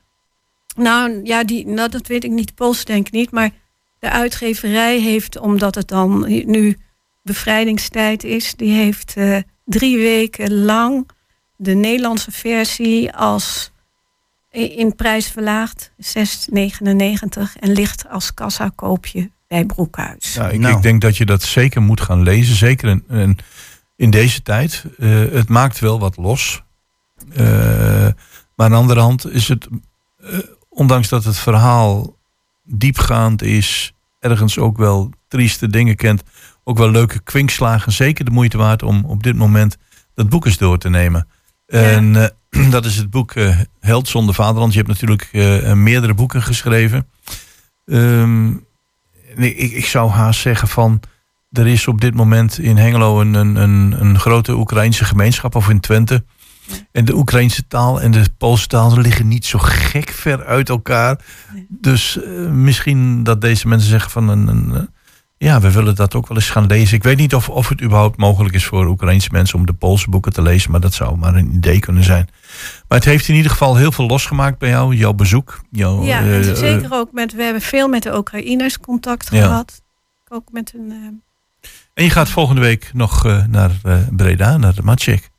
[0.76, 2.54] Nou ja, die, nou, dat weet ik niet.
[2.54, 3.30] Pools denk ik niet.
[3.30, 3.50] Maar
[3.98, 6.76] de uitgeverij heeft, omdat het dan nu
[7.22, 11.09] bevrijdingstijd is, die heeft eh, drie weken lang
[11.56, 13.72] de Nederlandse versie als
[14.50, 16.06] in prijs verlaagd, 6,99
[17.61, 20.35] en ligt als kassakoopje bij Broekhuis.
[20.35, 20.76] Ja, ik, Nou.
[20.76, 22.56] ik denk dat je dat zeker moet gaan lezen.
[22.56, 23.38] Zeker in, in,
[23.96, 24.85] in deze tijd.
[24.98, 26.62] Eh, het maakt wel wat los.
[27.33, 27.44] Eh,
[28.56, 29.68] maar aan de andere hand is het,
[30.16, 30.38] eh,
[30.80, 32.16] ondanks dat het verhaal
[32.64, 36.22] diepgaand is, ergens ook wel trieste dingen kent,
[36.64, 39.76] ook wel leuke kwinkslagen, zeker de moeite waard om op dit moment
[40.14, 41.28] dat boek eens door te nemen.
[41.66, 44.72] En eh, dat is het boek eh, Held zonder Vaderland.
[44.72, 47.06] Je hebt natuurlijk eh, meerdere boeken geschreven.
[47.86, 48.52] Ehm,
[49.36, 51.00] Nee, ik, ik zou haast zeggen van.
[51.50, 55.68] Er is op dit moment in Hengelo een, een, een, een grote Oekraïnse gemeenschap, of
[55.68, 56.24] in Twente.
[56.92, 61.18] En de Oekraïnse taal en de Poolse taal liggen niet zo gek ver uit elkaar.
[61.68, 64.83] Dus eh, misschien dat deze mensen zeggen van een, een, eh,
[65.38, 66.96] ja, we willen dat ook wel eens gaan lezen.
[66.96, 70.11] Ik weet niet of, of het überhaupt mogelijk is voor Oekraïnse mensen om de Poolse
[70.11, 72.28] boeken te lezen, maar dat zou maar een idee kunnen zijn.
[72.88, 75.61] Maar het heeft in ieder geval heel veel losgemaakt bij jou, jouw bezoek.
[75.70, 79.46] Jouw, Ja, eh, en zeker ook met, we hebben veel met de Oekraïners contact Ja.
[79.46, 79.83] gehad.
[80.28, 81.22] Ook met een,
[81.94, 83.70] En je gaat volgende week nog naar
[84.11, 85.30] Breda, naar de Maciek.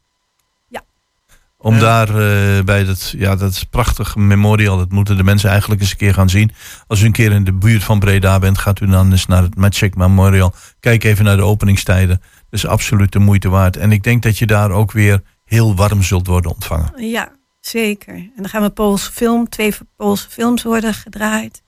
[1.61, 1.79] Om Ja.
[1.79, 4.77] daar eh, bij dat, ja, dat is prachtige memorial.
[4.77, 6.51] Dat moeten de mensen eigenlijk eens een keer gaan zien.
[6.87, 9.41] Als u een keer in de buurt van Breda bent, gaat u dan eens naar
[9.41, 10.53] het Maciek Memorial.
[10.79, 12.17] Kijk even naar de openingstijden.
[12.49, 13.77] Dat is absoluut de moeite waard.
[13.77, 16.93] En ik denk dat je daar ook weer heel warm zult worden ontvangen.
[17.09, 18.13] Ja, zeker.
[18.13, 21.61] En dan gaan we Poolse film, twee Poolse films worden gedraaid.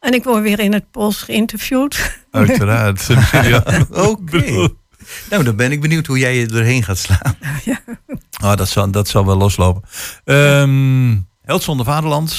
[0.00, 2.18] En ik word weer in het Pools geïnterviewd.
[2.30, 3.06] Uiteraard.
[3.32, 3.64] ja.
[3.90, 4.68] Oké.
[5.30, 7.36] Nou, dan ben ik benieuwd hoe jij je doorheen gaat slaan.
[8.34, 9.82] Ah, dat, zal, dat zal wel loslopen.
[10.24, 12.34] Ehm Held zonder Vaderland,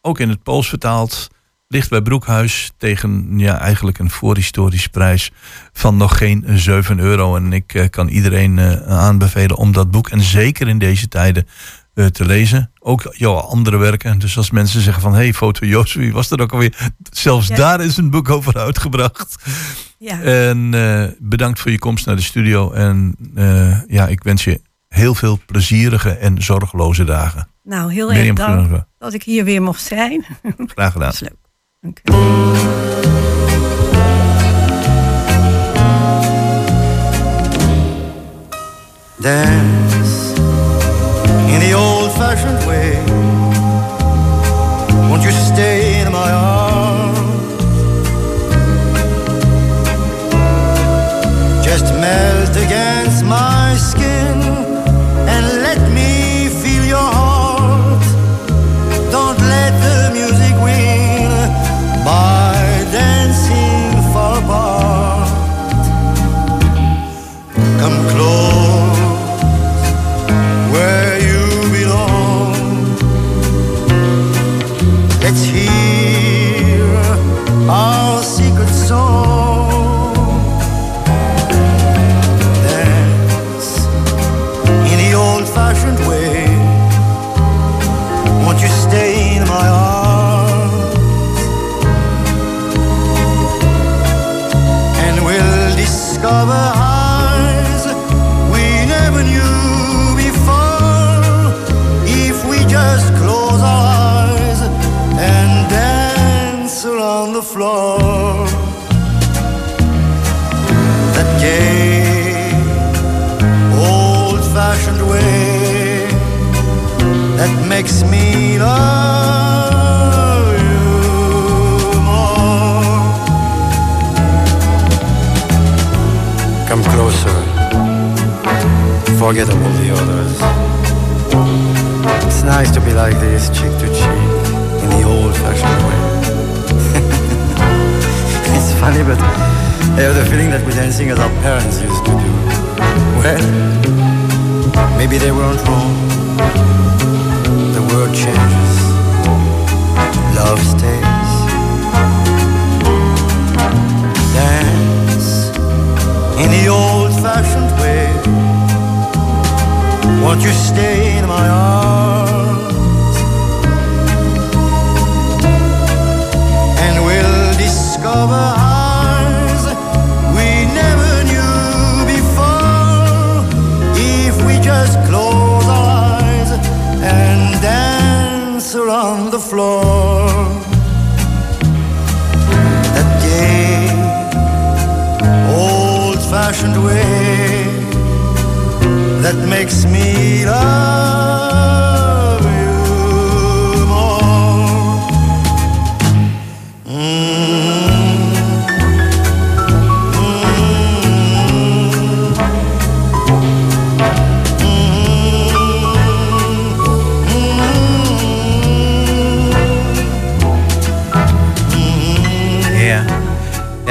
[0.00, 1.28] ook in het Pools vertaald.
[1.66, 5.32] Ligt bij Broekhuis tegen ja, eigenlijk een voorhistorische prijs
[5.72, 7.36] van nog geen 7 euro.
[7.36, 11.48] En ik eh, kan iedereen eh, aanbevelen om dat boek, en zeker in deze tijden,
[12.06, 12.72] te lezen.
[12.78, 14.18] Ook jouw andere werken.
[14.18, 16.90] Dus als mensen zeggen van, hey, foto Joost, wie was dat ook alweer?
[17.10, 17.56] Zelfs Ja.
[17.56, 19.36] daar is een boek over uitgebracht.
[19.98, 22.72] Ja, En eh, bedankt voor je komst naar de studio.
[22.72, 27.48] En eh, ja, ik wens je heel veel plezierige en zorgeloze dagen.
[27.62, 30.24] nou heel erg dank Groenewegen, dat ik hier weer mocht zijn.
[30.56, 31.10] graag gedaan.
[31.12, 31.36] Dat is leuk.
[31.80, 32.12] Dank u.
[39.20, 40.07] dance
[41.58, 42.94] in the old fashioned way.
[45.08, 47.18] Won't you stay in my arms?
[51.64, 54.47] Just melt against my skin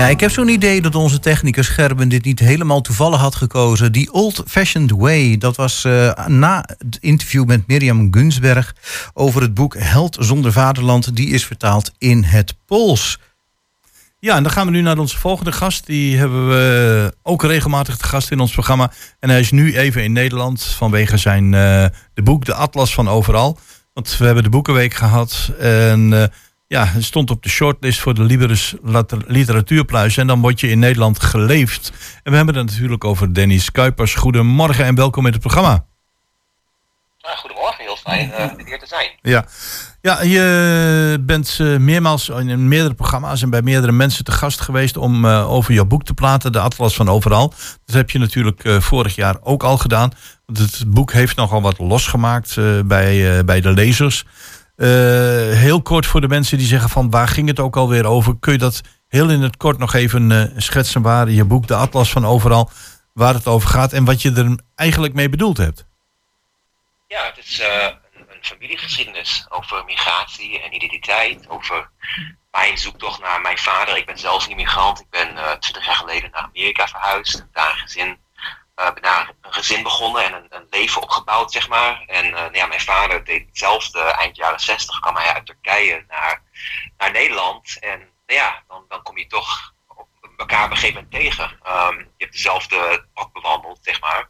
[0.09, 3.91] Ik heb zo'n idee dat onze technicus Gerben dit niet helemaal toevallig had gekozen.
[3.91, 8.75] Die Old Fashioned Way, dat was eh, na het interview met Mirjam Gunsberg
[9.13, 11.15] over het boek Held zonder Vaderland.
[11.15, 13.19] Die is vertaald in het Pools.
[14.19, 15.85] Ja, en dan gaan we nu naar onze volgende gast.
[15.85, 18.91] Die hebben we ook regelmatig te gast in ons programma.
[19.19, 23.09] En hij is nu even in Nederland vanwege zijn eh, de boek De Atlas van
[23.09, 23.59] Overal.
[23.93, 25.51] Want we hebben de Boekenweek gehad.
[25.59, 26.27] En eh,
[26.67, 28.75] ja, stond op de shortlist voor de Liberus
[29.27, 30.17] Literatuurprijs.
[30.17, 31.91] En dan word je in Nederland geleefd.
[32.23, 34.15] En we hebben het natuurlijk over Dennis Kuipers.
[34.15, 35.85] Goedemorgen en welkom in het programma.
[37.35, 39.09] Goedemorgen, heel fijn eh, hier te zijn.
[39.21, 39.45] Ja,
[40.01, 44.97] ja je bent eh, meermaals in meerdere programma's en bij meerdere mensen te gast geweest
[44.97, 47.53] om eh, over jouw boek te praten, De Atlas van Overal.
[47.85, 50.11] Dat heb je natuurlijk vorig jaar ook al gedaan.
[50.45, 54.25] Want het boek heeft nogal wat losgemaakt bij, bij de lezers.
[54.77, 54.87] Eh,
[55.57, 58.39] heel kort voor de mensen die zeggen van waar ging het ook alweer over?
[58.39, 61.75] Kun je dat heel in het kort nog even eh, schetsen waar je boek De
[61.75, 62.69] Atlas van Overal,
[63.13, 65.85] waar het over gaat en wat je er eigenlijk mee bedoeld hebt?
[67.07, 71.49] Ja, het is eh, een, een familiegeschiedenis over migratie en identiteit.
[71.49, 71.89] Over
[72.51, 73.97] mijn zoektocht naar mijn vader.
[73.97, 74.99] Ik ben zelfs een immigrant.
[74.99, 77.45] Ik ben 20 jaar geleden naar Amerika verhuisd.
[77.51, 78.17] Daar een gezin,
[78.77, 82.03] eh, ben een gezin begonnen en een, een leven opgebouwd, zeg maar.
[82.07, 83.99] En nou ja, mijn vader deed hetzelfde.
[83.99, 86.41] Eind jaren 60 kwam hij uit Turkije naar,
[86.97, 87.79] naar Nederland.
[87.79, 91.59] En nou ja, dan, dan kom je toch op elkaar op een gegeven moment tegen.
[91.63, 94.29] Ehm, je hebt dezelfde pad bewandeld, zeg maar.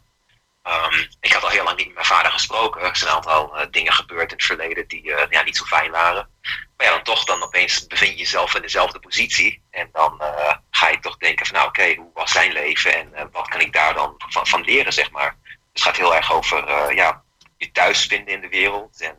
[0.62, 2.80] Ehm, ik had al heel lang niet met mijn vader gesproken.
[2.80, 5.90] Er zijn een aantal dingen gebeurd in het verleden die eh, ja, niet zo fijn
[5.90, 6.28] waren.
[6.76, 9.62] Maar ja, dan toch, dan opeens bevind je jezelf in dezelfde positie.
[9.70, 12.96] En dan eh, ga je toch denken van, nou oké, hoe was zijn leven?
[12.96, 15.36] En eh, wat kan ik daar dan van, leren, zeg maar.
[15.42, 17.22] Dus het gaat heel erg over, ja,
[17.56, 19.00] je thuis vinden in de wereld.
[19.00, 19.16] En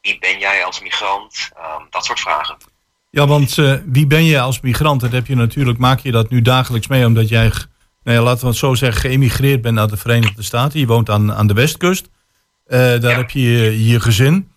[0.00, 1.50] wie ben jij als migrant?
[1.56, 2.56] Ehm, dat soort vragen.
[3.10, 3.54] Ja, want
[3.84, 5.00] wie ben je als migrant?
[5.00, 7.52] Dat heb je natuurlijk, maak je dat nu dagelijks mee, omdat jij,
[8.02, 10.80] nou ja, laten we het zo zeggen, geëmigreerd bent naar de Verenigde Staten.
[10.80, 12.08] Je woont aan, aan de westkust.
[12.66, 13.16] Eh, daar Ja.
[13.16, 14.52] heb je je, je gezin.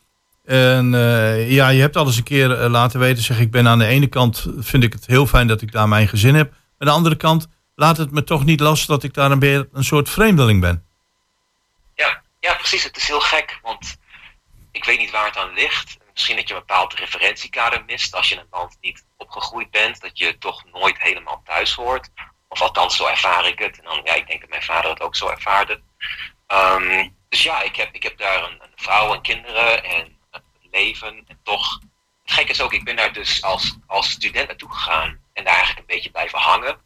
[0.45, 3.67] En eh, ja, je hebt al eens een keer eh, laten weten, zeg ik ben
[3.67, 6.51] aan de ene kant, vind ik het heel fijn dat ik daar mijn gezin heb.
[6.51, 9.69] Aan de andere kant, laat het me toch niet los dat ik daar een, beetje
[9.73, 10.86] een soort vreemdeling ben.
[11.95, 12.84] Ja, ja, precies.
[12.84, 13.97] Het is heel gek, want
[14.71, 15.97] ik weet niet waar het aan ligt.
[16.13, 20.01] Misschien dat je een bepaald referentiekader mist als je in een land niet opgegroeid bent,
[20.01, 22.10] dat je toch nooit helemaal thuis hoort.
[22.53, 23.77] Of althans, zo ervaar ik het.
[23.77, 25.81] En dan, ja, ik denk dat mijn vader het ook zo ervaarde.
[26.47, 30.69] Ehm, dus ja, ik heb, ik heb daar een, een vrouw en kinderen en een
[30.71, 31.23] leven.
[31.27, 31.79] En toch,
[32.23, 35.53] het gekke is ook, ik ben daar dus als, als student naartoe gegaan en daar
[35.53, 36.81] eigenlijk een beetje blijven hangen.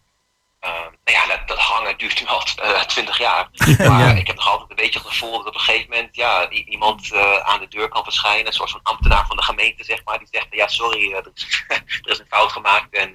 [0.59, 3.49] Ehm, nou ja, dat, dat hangen duurt nu al eh, twintig jaar.
[3.89, 6.49] Maar ik heb nog altijd een beetje het gevoel dat op een gegeven moment ja,
[6.49, 8.47] iemand eh, aan de deur kan verschijnen.
[8.47, 10.17] Een soort van ambtenaar van de gemeente, zeg maar.
[10.17, 11.63] Die zegt, ja sorry, eh, er, is,
[12.05, 13.13] er is een fout gemaakt en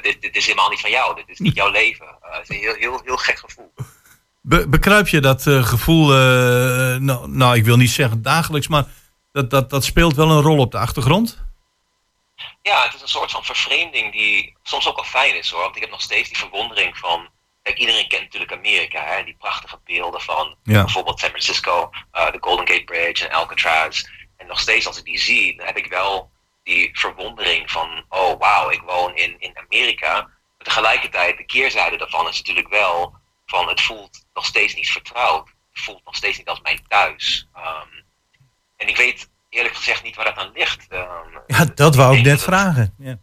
[0.00, 1.14] dit, dit is helemaal niet van jou.
[1.14, 2.06] Dit is niet jouw leven.
[2.06, 3.72] Eh, het is een heel, heel, heel gek gevoel.
[4.40, 8.84] Be- bekruip je dat eh, gevoel, eh, nou, nou, ik wil niet zeggen dagelijks, maar
[9.32, 11.44] dat, dat, dat speelt wel een rol op de achtergrond?
[12.62, 15.62] Ja, het is een soort van vervreemding die soms ook wel fijn is hoor.
[15.62, 17.28] Want ik heb nog steeds die verwondering van.
[17.62, 19.24] Kijk, iedereen kent natuurlijk Amerika, hè?
[19.24, 20.84] die prachtige beelden van Ja.
[20.84, 24.02] bijvoorbeeld San Francisco, de Golden Gate Bridge en Alcatraz.
[24.36, 26.30] En nog steeds als ik die zie, dan heb ik wel
[26.64, 30.12] die verwondering van, oh wauw, ik woon in, in Amerika.
[30.12, 33.14] Maar tegelijkertijd, de keerzijde daarvan is natuurlijk wel
[33.46, 35.48] van het voelt nog steeds niet vertrouwd.
[35.72, 37.48] Het voelt nog steeds niet als mijn thuis.
[37.54, 37.88] Ehm,
[38.76, 40.86] en ik weet eerlijk gezegd niet waar dat aan ligt.
[40.88, 42.94] Ehm, Ja, dat wou ik net dat vragen.
[42.98, 43.18] Ja.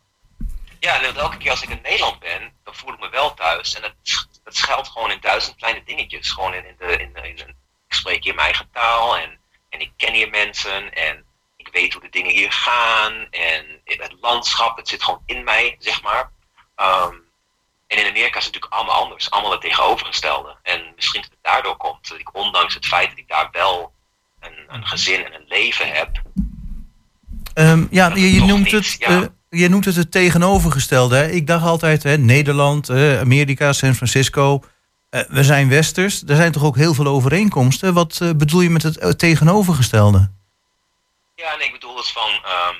[0.79, 3.75] ja, en elke keer als ik in Nederland ben, dan voel ik me wel thuis.
[3.75, 6.31] En het, het schuilt gewoon in duizend kleine dingetjes.
[6.31, 7.55] Gewoon in, in, de, in, in
[7.87, 11.25] ik spreek hier mijn eigen taal en, en ik ken hier mensen en
[11.71, 13.27] ik weet hoe de dingen hier gaan.
[13.29, 13.65] En
[14.21, 14.77] landschap.
[14.77, 16.31] Het zit gewoon in mij, zeg maar.
[16.75, 17.13] Ehm,
[17.87, 19.31] en in Amerika is het natuurlijk allemaal anders.
[19.31, 20.57] Allemaal het tegenovergestelde.
[20.63, 23.93] En misschien dat het daardoor komt dat ik ondanks het feit dat ik daar wel
[24.39, 26.21] een, een gezin en een leven heb.
[27.53, 29.07] Ehm, ja, je, noemt niet, het, ja.
[29.07, 31.15] eh, je noemt het het tegenovergestelde.
[31.15, 31.29] Hè?
[31.29, 34.63] Ik dacht altijd, hè, Nederland, eh, Amerika, San Francisco.
[35.09, 36.23] eh, we zijn westers.
[36.27, 37.93] Er zijn toch ook heel veel overeenkomsten.
[37.93, 40.38] Wat bedoel je met het tegenovergestelde?
[41.39, 42.75] Ja, nee, ik bedoel het van, ehm,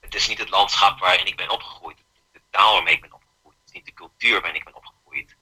[0.00, 1.98] het is niet het landschap waarin ik ben opgegroeid.
[1.98, 3.56] Het is niet de taal waarmee ik ben opgegroeid.
[3.58, 5.36] Het is niet de cultuur waarin ik ben opgegroeid.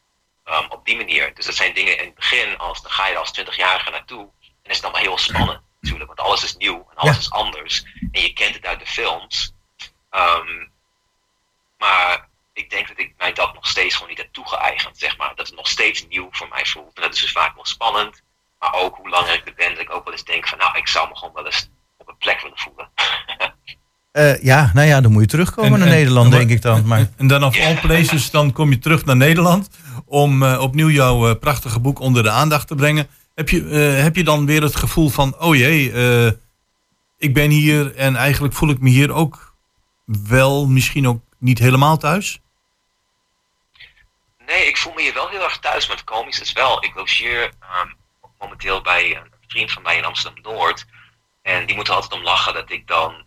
[0.45, 1.35] Ehm, op die manier.
[1.35, 4.31] Dus dat zijn dingen in het begin, als, dan ga je er als 20-jarige naartoe.
[4.63, 6.07] En is het allemaal heel spannend natuurlijk.
[6.07, 7.21] Want alles is nieuw en alles Ja.
[7.21, 7.83] is anders.
[8.13, 9.53] En je kent het uit de films.
[10.11, 10.67] Ehm,
[11.79, 15.35] maar ik denk dat ik mij dat nog steeds gewoon niet heb toegeëigend, zeg maar.
[15.35, 16.97] Dat het nog steeds nieuw voor mij voelt.
[16.97, 18.23] En dat is dus vaak wel spannend.
[18.59, 20.77] Maar ook hoe langer ik er ben, dat ik ook wel eens denk van, nou,
[20.79, 21.69] ik zou me gewoon wel eens
[22.11, 22.89] op een plek willen voelen.
[24.13, 26.63] Eh, ja, nou ja, dan moet je terugkomen En- naar en- Nederland, en- denk ik
[26.63, 26.87] dan.
[26.87, 29.69] Maar En dan of all places, dan kom je terug naar Nederland
[30.05, 33.09] om eh, opnieuw jouw eh, prachtige boek onder de aandacht te brengen.
[33.35, 36.33] Heb je, eh, heb je dan weer het gevoel van, oh jee, eh,
[37.19, 39.55] ik ben hier en eigenlijk voel ik me hier ook
[40.29, 42.41] wel misschien ook niet helemaal thuis?
[44.47, 45.87] Nee, ik voel me hier wel heel erg thuis.
[45.87, 47.89] Maar het komisch is wel, ik logeer ehm,
[48.39, 50.87] momenteel bij een vriend van mij in Amsterdam-Noord.
[51.43, 53.27] En die moet er altijd om lachen dat ik dan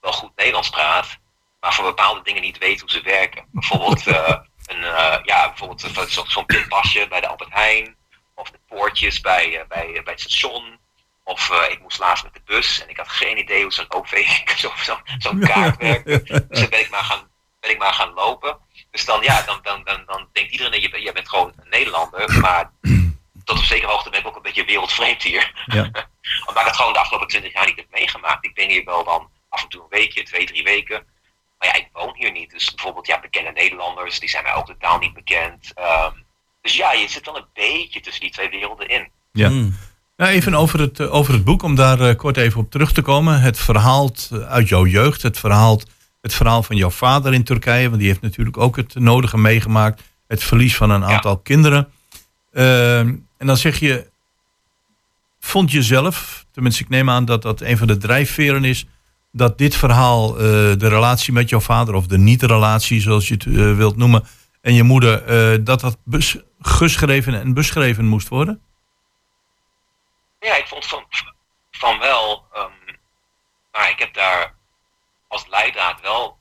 [0.00, 1.18] wel goed Nederlands praat.
[1.60, 3.44] Maar voor bepaalde dingen niet weet hoe ze werken.
[3.52, 7.96] Bijvoorbeeld, eh, een, eh, ja, bijvoorbeeld eh, zo- zo'n pinpasje bij de Albert Heijn.
[8.34, 10.80] Of de poortjes bij, bij, bij het station.
[11.24, 14.26] Of ik moest laatst met de bus en ik had geen idee hoe zo'n OV,
[14.56, 16.22] zo- zo- zo'n kaart werkte.
[16.48, 18.58] Dus dan ben ik maar gaan, ben ik maar gaan lopen.
[18.90, 21.68] Dus dan, ja, dan, dan, dan, dan denkt iedereen dat je, jij bent gewoon een
[21.68, 22.38] Nederlander.
[22.40, 22.70] Maar
[23.44, 25.64] tot op zekere hoogte ben ik ook een beetje wereldvreemd hier.
[25.66, 25.82] Ja.
[26.46, 28.44] Omdat ik het gewoon de afgelopen twintig jaar niet heb meegemaakt.
[28.44, 31.06] Ik ben hier wel dan af en toe een weekje, twee, drie weken.
[31.58, 32.50] Maar ja, ik woon hier niet.
[32.50, 35.72] Dus bijvoorbeeld, ja, bekende Nederlanders, die zijn mij ook totaal niet bekend.
[35.74, 36.12] Ehm,
[36.62, 39.08] dus ja, je zit wel een beetje tussen die twee werelden in.
[39.32, 39.48] Ja.
[39.48, 39.76] Hmm.
[40.16, 42.92] Nou, even over het, eh, over het boek, om daar eh, kort even op terug
[42.92, 43.40] te komen.
[43.40, 45.80] Het verhaal eh, uit jouw jeugd, het verhaal,
[46.20, 50.02] het verhaal van jouw vader in Turkije, want die heeft natuurlijk ook het nodige meegemaakt.
[50.26, 51.92] Het verlies van een aantal kinderen.
[52.52, 54.10] Ehm, en dan zeg je,
[55.40, 58.86] vond je zelf, tenminste ik neem aan dat dat een van de drijfveren is,
[59.32, 60.42] dat dit verhaal, eh,
[60.78, 64.26] de relatie met jouw vader, of de niet-relatie zoals je het eh, wilt noemen,
[64.60, 65.96] en je moeder, eh, dat dat
[66.60, 68.62] geschreven en beschreven moest worden?
[70.40, 71.04] Ja, ik vond van,
[71.70, 72.46] van wel.
[72.52, 72.96] ehm,
[73.72, 74.54] maar ik heb daar
[75.28, 76.38] als leidraad wel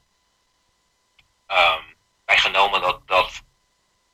[1.48, 1.84] ehm,
[2.26, 3.42] bij genomen dat, dat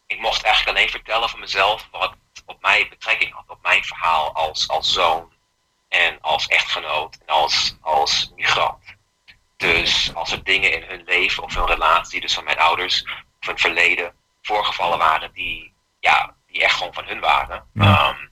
[0.05, 2.15] ik mocht eigenlijk alleen vertellen van mezelf wat
[2.47, 3.43] op mij betrekking had.
[3.47, 5.31] Op mijn verhaal als, als zoon
[5.89, 8.83] en als echtgenoot en als, als migrant.
[9.57, 13.03] Dus als er dingen in hun leven of hun relatie, dus van mijn ouders
[13.39, 17.69] of hun verleden, voorgevallen waren die, ja, die echt gewoon van hun waren.
[17.73, 17.83] Ja.
[17.83, 18.27] ehm,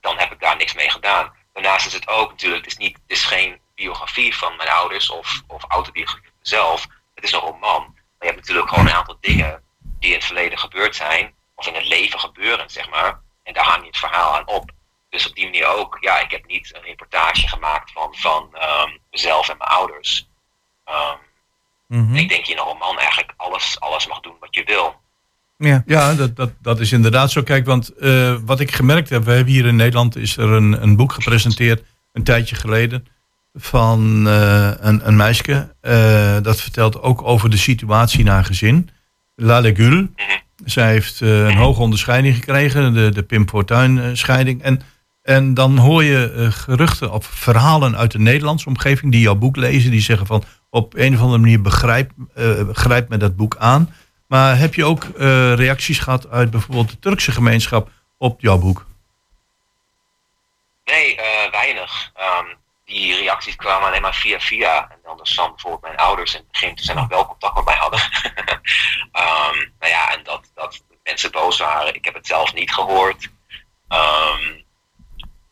[0.00, 1.34] dan heb ik daar niks mee gedaan.
[1.52, 5.10] Daarnaast is het ook natuurlijk, het is, niet, het is geen biografie van mijn ouders
[5.10, 6.86] of, of autobiografie van mezelf.
[7.14, 7.82] Het is een roman.
[7.82, 11.66] Maar je hebt natuurlijk gewoon een aantal dingen die in het verleden gebeurd zijn, of
[11.66, 13.20] in het leven gebeuren, zeg maar.
[13.46, 14.70] En daar hang je het verhaal aan op.
[15.10, 18.90] Dus op die manier ook, ja, ik heb niet een reportage gemaakt van, van ehm,
[19.10, 20.28] mezelf en mijn ouders.
[20.84, 21.16] Ehm,
[21.88, 22.14] Mhm.
[22.14, 24.94] Ik denk je in een roman eigenlijk alles, alles mag doen wat je wil.
[25.58, 25.82] Ja.
[25.86, 27.42] Ja, dat, dat, dat is inderdaad zo.
[27.42, 30.82] Kijk, want eh, wat ik gemerkt heb, we hebben hier in Nederland is er een,
[30.82, 31.82] een boek gepresenteerd
[32.12, 33.06] een tijdje geleden
[33.54, 35.74] van eh, een, een meisje.
[35.80, 38.90] eh, dat vertelt ook over de situatie in haar gezin.
[39.34, 40.08] La Legule.
[40.64, 44.56] Zij heeft eh, een hoge onderscheiding gekregen, de, de Pim Fortuyn eh.
[44.60, 44.82] En,
[45.22, 49.56] en dan hoor je eh, geruchten of verhalen uit de Nederlandse omgeving die jouw boek
[49.56, 49.90] lezen.
[49.90, 52.10] Die zeggen van op een of andere manier begrijp,
[52.72, 53.94] grijp me dat boek aan.
[54.28, 55.06] Maar heb je ook
[55.54, 58.86] reacties gehad uit bijvoorbeeld de Turkse gemeenschap op jouw boek?
[60.84, 61.16] Nee,
[61.50, 62.10] weinig.
[62.14, 62.46] Ehm,
[62.86, 64.90] die reacties kwamen alleen maar via via.
[64.90, 68.00] En dan van bijvoorbeeld mijn ouders het begin, zij nog wel contact met mij hadden.
[69.12, 71.94] Ehm, nou ja, en dat, dat mensen boos waren.
[71.94, 73.28] Ik heb het zelf niet gehoord.
[73.88, 74.60] Ehm,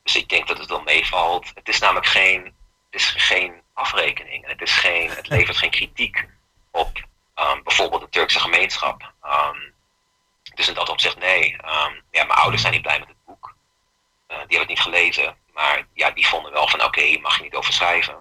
[0.03, 1.51] dus ik denk dat het wel meevalt.
[1.55, 4.45] Het is namelijk geen, het is geen afrekening.
[4.45, 6.27] En het, is geen, het levert geen kritiek
[6.71, 7.03] op
[7.35, 9.13] ehm, bijvoorbeeld de Turkse gemeenschap.
[10.55, 11.57] Dus in dat opzicht nee.
[12.11, 13.55] Ja, mijn ouders zijn niet blij met het boek.
[14.27, 15.37] Eh, die hebben het niet gelezen.
[15.55, 18.15] Maar ja, die vonden wel van oké, hier mag je niet over schrijven.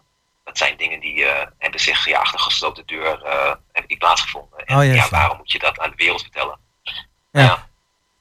[0.44, 4.60] Dat zijn dingen die eh, hebben zich ja, achter gesloten deur eh, hebben die plaatsgevonden.
[4.66, 6.58] En Oh, ja, waarom moet je dat aan de wereld vertellen?
[7.32, 7.68] Ja.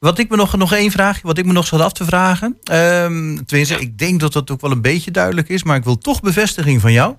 [0.03, 2.59] Wat ik me nog, nog één vraagje, wat ik me nog zat af te vragen.
[2.65, 5.99] Ehm tenminste, ik denk dat dat ook wel een beetje duidelijk is, maar ik wil
[5.99, 7.17] toch bevestiging van jou.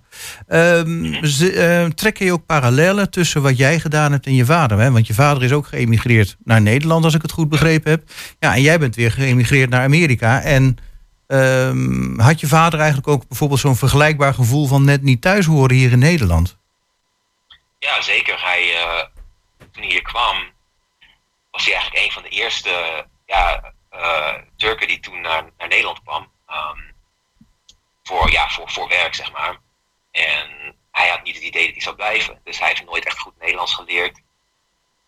[0.47, 4.79] Ehm ze, eh, trek je ook parallellen tussen wat jij gedaan hebt en je vader?
[4.79, 4.91] Hè?
[4.91, 8.03] Want je vader is ook geëmigreerd naar Nederland, als ik het goed begrepen heb.
[8.39, 10.41] Ja, en jij bent weer geëmigreerd naar Amerika.
[10.41, 10.77] En
[11.27, 15.75] ehm, had je vader eigenlijk ook bijvoorbeeld zo'n vergelijkbaar gevoel van net niet thuis horen
[15.75, 16.57] hier in Nederland?
[17.79, 18.41] Ja, zeker.
[18.41, 19.05] Hij, eh,
[19.71, 20.51] toen hij hier kwam,
[21.51, 26.31] was hij eigenlijk een van de eerste ja, eh, Turken die toen naar, Nederland kwam.
[26.47, 26.79] Ehm,
[28.03, 29.57] voor, ja, voor, voor werk, zeg maar.
[30.11, 32.41] En hij had niet het idee dat hij zou blijven.
[32.43, 34.21] Dus hij heeft nooit echt goed Nederlands geleerd.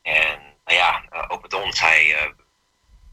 [0.02, 2.34] En nou ja, eh, ook met ons, hij,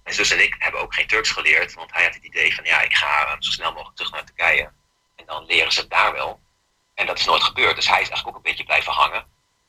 [0.02, 1.74] mijn zus en ik hebben ook geen Turks geleerd.
[1.74, 4.72] Want hij had het idee van, ja, ik ga zo snel mogelijk terug naar Turkije.
[5.16, 6.40] En dan leren ze het daar wel.
[6.94, 7.76] En dat is nooit gebeurd.
[7.76, 9.26] Dus hij is eigenlijk ook een beetje blijven hangen.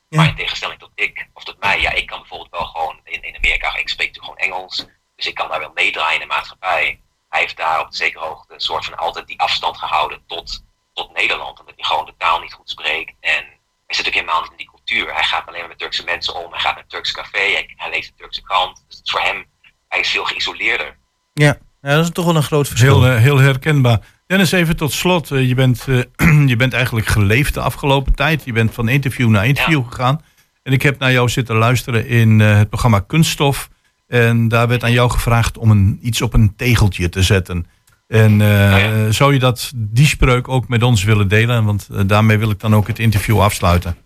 [0.08, 3.22] Maar in tegenstelling tot ik, of tot mij, ja, ik kan bijvoorbeeld wel gewoon in,
[3.22, 4.86] in Amerika, ik spreek natuurlijk gewoon Engels.
[5.16, 7.00] Dus ik kan daar wel meedraaien in de maatschappij.
[7.28, 10.64] Hij heeft daar op een zekere hoogte een soort van altijd die afstand gehouden tot,
[10.92, 11.60] tot Nederland.
[11.60, 13.14] Omdat hij gewoon de taal niet goed spreekt.
[13.20, 13.44] En
[13.86, 15.14] hij zit ook helemaal niet in die cultuur.
[15.14, 16.50] Hij gaat alleen maar met Turkse mensen om.
[16.50, 17.38] Hij gaat naar een Turks café.
[17.38, 18.84] Hij, hij leest de Turkse krant.
[18.86, 19.50] Dus het is voor hem,
[19.94, 20.96] hij is veel geïsoleerder.
[21.32, 23.02] Ja, ja dat is toch wel een groot verschil.
[23.02, 24.00] Heel, eh, heel herkenbaar.
[24.26, 25.30] Dennis, even tot slot.
[25.30, 28.44] Eh, je, bent, eh, je bent eigenlijk geleefd de afgelopen tijd.
[28.44, 30.20] Je bent van interview naar interview gegaan.
[30.64, 33.68] En ik heb naar jou zitten luisteren in eh, het programma Kunststof.
[34.08, 37.66] En daar werd aan jou gevraagd om een, iets op een tegeltje te zetten.
[38.08, 41.64] En eh, zou je dat, die spreuk ook met ons willen delen?
[41.64, 43.96] Want daarmee wil ik dan ook het interview afsluiten.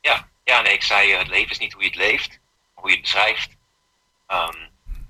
[0.00, 2.40] Ja, ja nee, ik zei, het leven is niet hoe je het leeft,
[2.74, 3.56] hoe je het beschrijft.
[4.26, 4.56] Ehm,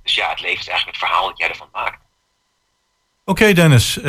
[0.05, 2.03] dus ja, het leven is eigenlijk het verhaal dat jij ervan maakt.
[3.25, 4.05] Oké Dennis, eh,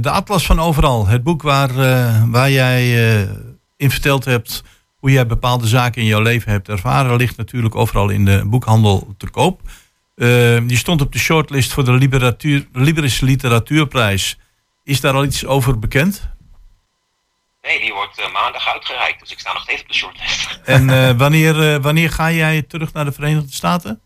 [0.00, 1.06] de Atlas van Overal.
[1.06, 3.30] Het boek waar, eh, waar jij eh,
[3.76, 4.62] in verteld hebt
[4.96, 7.16] hoe jij bepaalde zaken in jouw leven hebt ervaren...
[7.16, 9.60] ligt natuurlijk overal in de boekhandel te koop.
[10.66, 14.38] Die stond op de shortlist voor de Literatuur, Liberis Literatuurprijs.
[14.84, 16.28] Is daar al iets over bekend?
[17.62, 20.60] Nee, die wordt maandag uitgereikt, dus ik sta nog steeds op de shortlist.
[20.64, 24.00] En wanneer, wanneer ga jij terug naar de Verenigde Staten?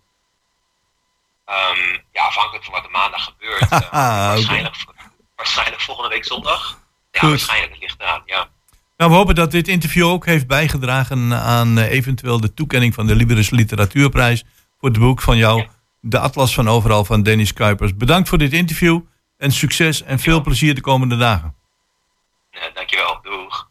[1.49, 3.71] Ehm, ja, afhankelijk van wat er maandag gebeurt.
[3.73, 3.91] eh, oké.
[3.91, 4.77] waarschijnlijk,
[5.37, 6.79] waarschijnlijk volgende week zondag.
[7.11, 7.29] Ja, Goed.
[7.29, 8.49] waarschijnlijk, het ligt eraan, ja.
[8.97, 13.07] Nou, we hopen dat dit interview ook heeft bijgedragen aan eh, eventueel de toekenning van
[13.07, 14.45] de Liberis Literatuurprijs
[14.79, 15.67] voor het boek van jou,
[16.01, 17.97] De Atlas van Overal van Dennis Kuipers.
[17.97, 19.01] Bedankt voor dit interview
[19.37, 21.55] en succes en veel plezier de komende dagen.
[22.51, 23.69] Eh, dankjewel, doeg.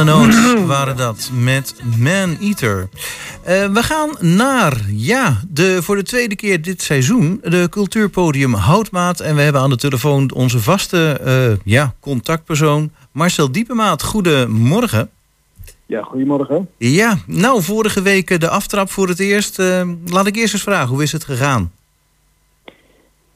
[0.00, 2.88] Helen Oates waren dat met Man Eater.
[3.44, 7.40] Eh, we gaan naar, ja, de, voor de tweede keer dit seizoen...
[7.42, 9.20] de cultuurpodium Houtmaat.
[9.20, 12.90] En we hebben aan de telefoon onze vaste eh, ja, contactpersoon...
[13.12, 14.02] Marcel Diepemaat.
[14.02, 15.10] Goedemorgen.
[15.86, 16.68] Ja, goedemorgen.
[16.76, 19.58] Ja, nou, vorige week eh, de aftrap voor het eerst.
[20.06, 21.72] Laat ik eerst eens vragen, hoe is het gegaan?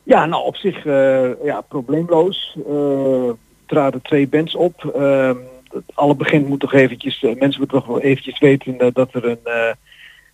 [0.03, 2.57] Ja, nou op zich eh, ja, probleemloos.
[2.69, 3.31] Eh
[3.67, 4.85] traden twee bands op.
[4.95, 5.37] Ehm,
[5.75, 9.15] het alle begin moet toch eventjes, eh, mensen moeten toch wel eventjes weten eh, dat
[9.15, 9.73] er een, eh,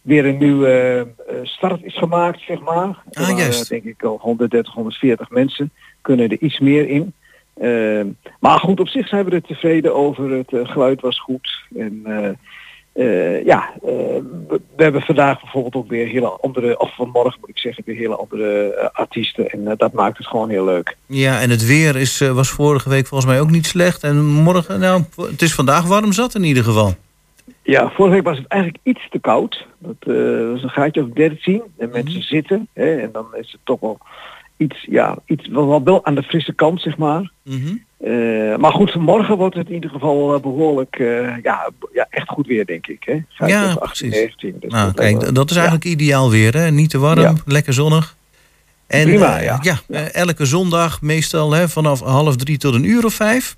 [0.02, 1.06] weer een nieuwe
[1.42, 3.02] start is gemaakt, zeg maar.
[3.10, 5.72] Er Ah, waren, denk ik al 130, 140 mensen.
[6.00, 7.14] Kunnen er iets meer in.
[8.38, 10.30] Maar goed, op zich zijn we er tevreden over.
[10.30, 11.50] Het geluid was goed.
[11.76, 12.02] En
[13.00, 13.90] eh, ja, eh,
[14.48, 17.96] we, we hebben vandaag bijvoorbeeld ook weer hele andere, of vanmorgen moet ik zeggen, weer
[17.96, 19.48] hele andere eh, artiesten.
[19.50, 20.96] En dat maakt het gewoon heel leuk.
[21.06, 24.02] Ja, en het weer is, was vorige week volgens mij ook niet slecht.
[24.02, 26.94] En morgen, nou, het is vandaag warm zat in ieder geval.
[27.62, 29.66] Ja, vorige week was het eigenlijk iets te koud.
[29.78, 29.96] Dat
[30.52, 32.68] was een gaatje of 13 en mensen zitten.
[32.72, 33.98] Hè, en dan is het toch wel
[34.56, 37.32] iets, ja, iets wel, wel- wel aan de frisse kant, zeg maar.
[37.44, 37.74] Mhm.
[38.04, 41.06] Eh, maar goed, vanmorgen wordt het in ieder geval eh, behoorlijk, eh,
[41.42, 43.02] ja, ja, echt goed weer, denk ik.
[43.04, 43.46] Hè?
[43.46, 44.10] Ja, of 18, precies.
[44.24, 45.60] 19, dus Nou, dat kijk, is ja.
[45.60, 46.70] eigenlijk ideaal weer, hè?
[46.70, 47.34] Niet te warm, Ja.
[47.44, 48.16] lekker zonnig.
[48.86, 49.60] En Prima, ja.
[49.88, 53.56] eh, elke zondag meestal hè, vanaf half drie tot een uur of vijf.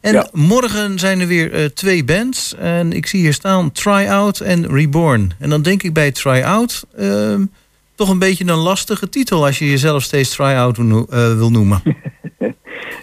[0.00, 0.28] En Ja.
[0.32, 2.54] morgen zijn er weer twee bands.
[2.54, 5.32] En ik zie hier staan Try Out en Reborn.
[5.38, 7.44] En dan denk ik bij Try Out ehm,
[7.94, 11.36] toch een beetje een lastige titel als je jezelf steeds Try Out wil no- eh,
[11.36, 11.82] wil noemen.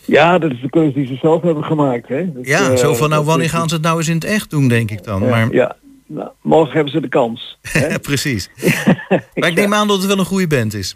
[0.05, 2.07] Ja, dat is de keuze die ze zelf hebben gemaakt.
[2.07, 2.31] Hè?
[2.33, 4.49] Dus, Ja, eh, zo van nou wanneer gaan ze het nou eens in het echt
[4.49, 5.21] doen, denk ik dan.
[5.23, 5.75] Ja, Maar ja.
[6.07, 7.57] Nou, morgen hebben ze de kans.
[7.61, 7.99] hè?
[8.09, 8.49] precies.
[9.35, 10.95] Maar ik neem aan dat het wel een goede band is.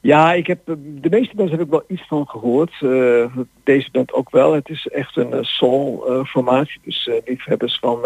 [0.00, 2.72] Ja, ik heb, eh, de meeste mensen heb ik wel iets van gehoord.
[2.80, 3.24] Eh,
[3.64, 4.52] deze band ook wel.
[4.54, 6.80] Het is echt een eh, soul eh, formatie.
[6.84, 7.98] Dus liefhebbers van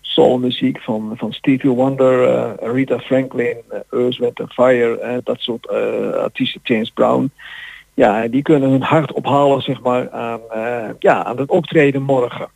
[0.00, 3.56] soulmuziek van, van Stevie Wonder, Rita Franklin,
[3.90, 5.68] Earth, Wind Fire, dat soort
[6.14, 7.30] artiesten, James Brown.
[7.94, 12.48] Ja, die kunnen hun hart ophalen zeg maar aan, eh, ja, aan het optreden morgen.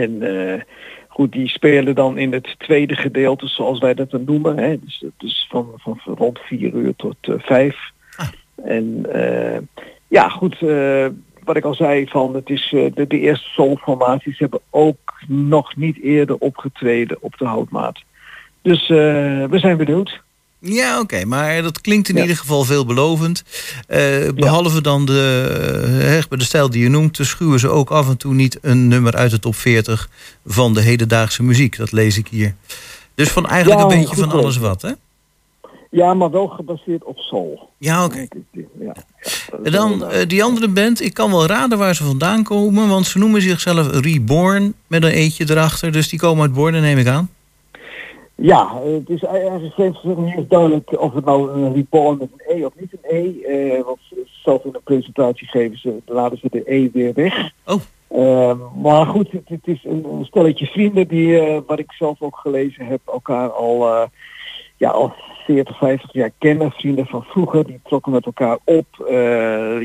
[0.00, 0.60] En eh,
[1.08, 4.58] goed, die spelen dan in het tweede gedeelte, zoals wij dat dan noemen.
[4.58, 4.78] Hè?
[4.80, 7.92] Dus, dus van, van rond vier uur tot eh, vijf.
[8.64, 9.60] En eh,
[10.08, 10.58] ja, goed,
[11.44, 16.00] wat ik al zei, van het is de, de eerste soulformaties hebben ook nog niet
[16.00, 18.02] eerder opgetreden op de houtmaat.
[18.62, 20.22] Dus we zijn benieuwd.
[20.66, 22.20] Ja, oké, maar dat klinkt in Ja.
[22.20, 23.42] ieder geval veelbelovend.
[23.86, 25.12] Eh, behalve dan de,
[26.28, 29.14] hè, de stijl die je noemt, schuwen ze ook af en toe niet een nummer
[29.16, 30.08] uit de top 40
[30.46, 31.76] van de hedendaagse muziek.
[31.76, 32.54] Dat lees ik hier.
[33.14, 34.90] Dus van eigenlijk Ja, een beetje van alles wat, hè?
[35.90, 37.68] Ja, maar wel gebaseerd op soul.
[37.78, 38.26] Ja, oké.
[38.80, 38.94] Ja,
[39.64, 43.06] En dan eh, die andere band, ik kan wel raden waar ze vandaan komen, want
[43.06, 45.92] ze noemen zichzelf Reborn met een eetje erachter.
[45.92, 47.30] Dus die komen uit Borne, neem ik aan.
[48.44, 52.56] Ja, het is eigenlijk steeds niet eens duidelijk of het nou een reborn met een
[52.56, 53.40] E of niet een E.
[53.40, 53.98] eh, want
[54.42, 57.50] zelf in een presentatie geven ze, laten ze de E weer weg.
[57.66, 57.80] Oh.
[58.08, 62.22] Ehm, maar goed, het, het is een, een stelletje vrienden die, eh, wat ik zelf
[62.22, 64.06] ook gelezen heb, elkaar al, eh,
[64.76, 65.14] ja, al
[65.44, 66.70] 40, 50 jaar kennen.
[66.70, 68.86] Vrienden van vroeger, die trokken met elkaar op.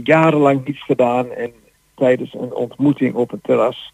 [0.03, 1.51] jarenlang niets gedaan en
[1.95, 3.93] tijdens een ontmoeting op het terras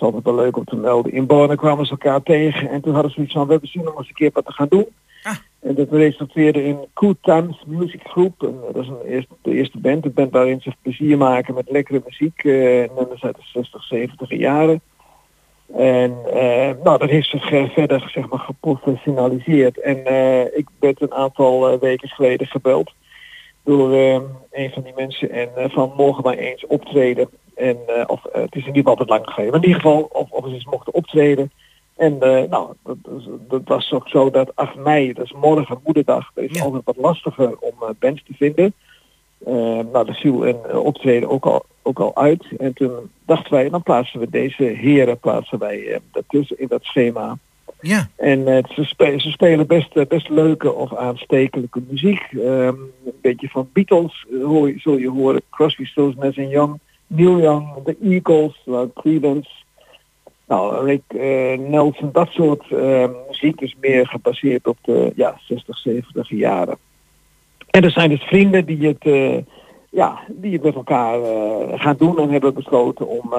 [0.00, 1.12] is altijd wel leuk om te melden.
[1.12, 3.88] In Borne kwamen ze elkaar tegen en toen hadden ze zoiets van, we hebben zin
[3.88, 4.86] om eens een keer wat te gaan doen.
[5.60, 8.42] En dat resulteerde in Good Times Music Group.
[8.42, 11.70] En dat is een eerste, de eerste band, een band waarin ze plezier maken met
[11.70, 14.80] lekkere muziek, eh, nummers uit de 60, 70 jaren.
[15.76, 19.80] En eh, nou, dat heeft zich eh, verder zeg maar, geprofessionaliseerd.
[19.80, 22.92] En eh, ik werd een aantal eh, weken geleden gebeld
[23.64, 27.28] door eh, een van die mensen en eh, van mogen wij eens optreden.
[27.54, 29.52] En uh, of uh, het is in ieder geval wat lang geleden.
[29.52, 31.50] Maar in ieder geval of, of ze eens mochten optreden.
[31.96, 32.96] En uh, nou, dat,
[33.48, 36.64] dat, was ook zo dat 8 mei, dat is morgen moederdag, dat is ja.
[36.64, 38.74] altijd wat lastiger om uh, bands te vinden.
[39.92, 42.46] nou, dat viel een optreden ook al, ook al uit.
[42.58, 47.38] En toen dachten wij, dan plaatsen we deze heren plaatsen wij daartussen in dat schema.
[47.80, 48.08] Ja.
[48.16, 52.32] En ze, spelen, ze spelen best, best leuke of aanstekelijke muziek.
[52.32, 55.42] Um, een beetje van Beatles hoor je, zul je horen.
[55.50, 56.78] Crosby, Stills, Nash Young.
[57.06, 59.50] Neil Young, de Eagles, Creedence,
[60.46, 61.02] nou, Rick
[61.68, 62.70] Nelson, dat soort
[63.28, 66.76] muziek is meer gebaseerd op de ja, 60, 70 jaren.
[67.70, 69.44] En er zijn dus vrienden die het,
[69.90, 71.18] ja, die het met elkaar
[71.78, 73.34] gaan doen en hebben besloten om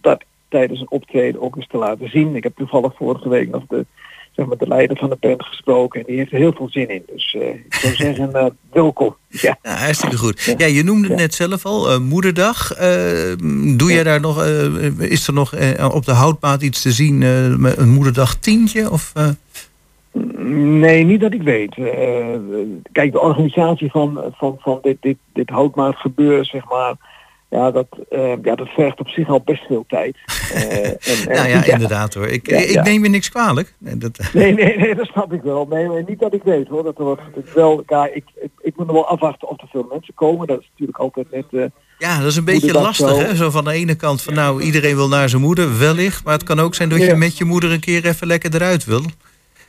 [0.00, 2.36] dat tijdens een optreden ook eens te laten zien.
[2.36, 3.86] Ik heb toevallig vorige week nog de
[4.32, 6.00] zeg maar, de leider van de band gesproken.
[6.00, 7.02] En die heeft er heel veel zin in.
[7.12, 9.16] Dus eh, ik zou zeggen, eh, welkom.
[9.28, 9.58] Ja.
[9.62, 10.54] Ja, hartstikke goed.
[10.58, 12.74] Ja, je noemde het net zelf al, eh, moederdag.
[13.76, 14.44] Doe jij daar nog,
[14.98, 15.54] is er nog
[15.92, 18.90] op de houtmaat iets te zien, een moederdag tientje?
[18.90, 19.12] Of?
[20.46, 21.74] Nee, niet dat ik weet.
[22.92, 26.94] Kijk, de organisatie van, van, van dit, dit, dit houtmaat gebeuren, zeg maar,
[27.52, 30.16] ja dat, eh, ja, dat vergt op zich al best veel tijd.
[30.54, 32.26] Eh, en, en- nou ja, inderdaad hoor.
[32.28, 32.82] Ik, Ja, ik ja.
[32.82, 33.74] neem je niks kwalijk.
[33.78, 35.66] Nee, dat, Nee, nee, nee, dat snap ik wel.
[35.70, 36.82] Nee, maar niet dat ik weet hoor.
[36.82, 37.22] Dat er wordt
[37.54, 40.46] wel, ja, ik, ik, ik moet nog wel afwachten of er veel mensen komen.
[40.46, 41.44] Dat is natuurlijk altijd net.
[41.50, 41.64] eh,
[41.98, 43.18] Ja, dat is een beetje lastig, zo.
[43.18, 43.34] hè?
[43.36, 46.24] Zo van de ene kant van, nou, iedereen wil naar zijn moeder, wellicht.
[46.24, 48.84] Maar het kan ook zijn dat je met je moeder een keer even lekker eruut
[48.84, 49.02] wil.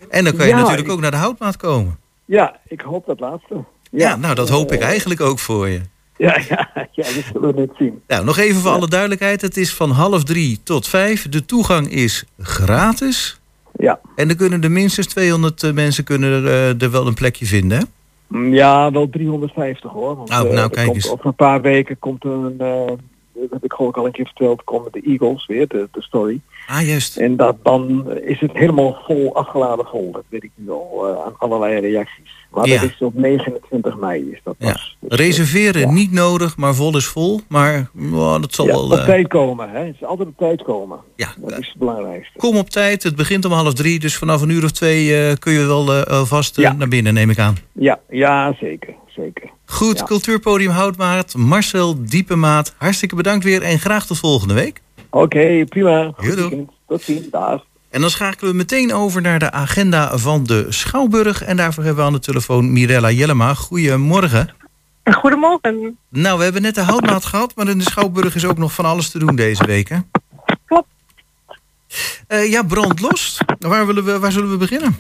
[0.10, 1.98] En dan kan je natuurlijk ik- ook naar de houtmaat komen.
[2.26, 3.64] ja, ik hoop dat laatste.
[3.92, 5.82] Ja, nou, dat hoop ik eigenlijk ook voor je.
[6.24, 8.02] Ja, ja, ja, dat zullen we net zien.
[8.08, 9.42] Nou, nog even voor alle duidelijkheid.
[9.42, 11.30] Het is van half drie tot vijf.
[11.30, 13.40] De toegang is gratis.
[13.76, 14.00] Ja.
[14.16, 17.46] En er kunnen er minstens 200 eh, mensen kunnen er, eh, er wel een plekje
[17.46, 17.84] vinden, hè?
[18.28, 20.16] Mm, Ja, wel 350 hoor.
[20.16, 21.10] Want, Oh, eh, nou, kijk komt, eens.
[21.12, 22.88] Over een paar weken komt er een, eh,
[23.34, 26.02] dat heb ik geloof ik al een keer verteld, komen de Eagles weer, de, de
[26.02, 26.42] story.
[26.68, 27.18] Ah, juist.
[27.18, 30.12] En dat, dan is het helemaal vol, afgeladen vol.
[30.12, 32.32] Dat weet ik nu al aan allerlei reacties.
[32.54, 32.82] Maar Ja.
[32.82, 34.72] dat is op 29 mei is dat Ja.
[34.72, 34.98] pas.
[35.00, 35.92] Dus, Reserveren ja.
[35.92, 37.42] niet nodig, maar vol is vol.
[37.48, 38.84] Maar oh, dat zal ja, wel...
[38.84, 39.70] op eh, tijd komen.
[39.70, 39.80] Hè.
[39.86, 41.00] Het is altijd op tijd komen.
[41.16, 42.38] ja, Dat eh, is het belangrijkste.
[42.38, 43.04] kom op tijd.
[43.04, 44.00] Het begint om half drie.
[44.00, 46.74] Dus vanaf een uur of twee eh, kun je wel eh, eh, Ja.
[46.74, 47.56] naar binnen, neem ik aan.
[47.72, 48.94] Ja, ja zeker.
[49.08, 49.50] zeker.
[49.66, 50.04] Goed.
[50.04, 51.36] Cultuurpodium Houtmaat.
[51.36, 52.74] Marcel Diepemaat.
[52.78, 54.82] Hartstikke bedankt weer en graag tot volgende week.
[55.10, 56.12] Oké, prima.
[56.16, 56.70] Goed weekend.
[56.88, 57.30] Tot ziens.
[57.30, 57.66] Dag.
[57.94, 61.44] En dan schakelen we meteen over naar de agenda van de Schouwburg.
[61.44, 63.54] En daarvoor hebben we aan de telefoon Mirella Jellema.
[63.54, 64.50] Goedemorgen.
[65.04, 65.98] Goedemorgen.
[66.10, 68.86] Nou, we hebben net de houtmaat gehad, maar in de Schouwburg is ook nog van
[68.86, 69.98] alles te doen deze week, hè?
[70.66, 70.88] Klopt.
[72.28, 73.42] Eh, ja, brand los.
[73.60, 75.00] Waar, willen we, waar zullen we beginnen?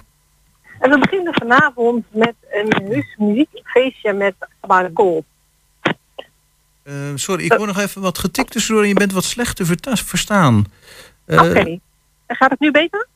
[0.79, 5.25] En we beginnen vanavond met een heus muziekfeestje met Abba Gold.
[6.83, 9.65] Eh, sorry, ik hoor nog even wat getikt tussendoor en je bent wat slecht te
[9.95, 10.65] verstaan.
[11.25, 11.79] Eh, Oké.
[12.27, 13.07] Gaat het nu beter?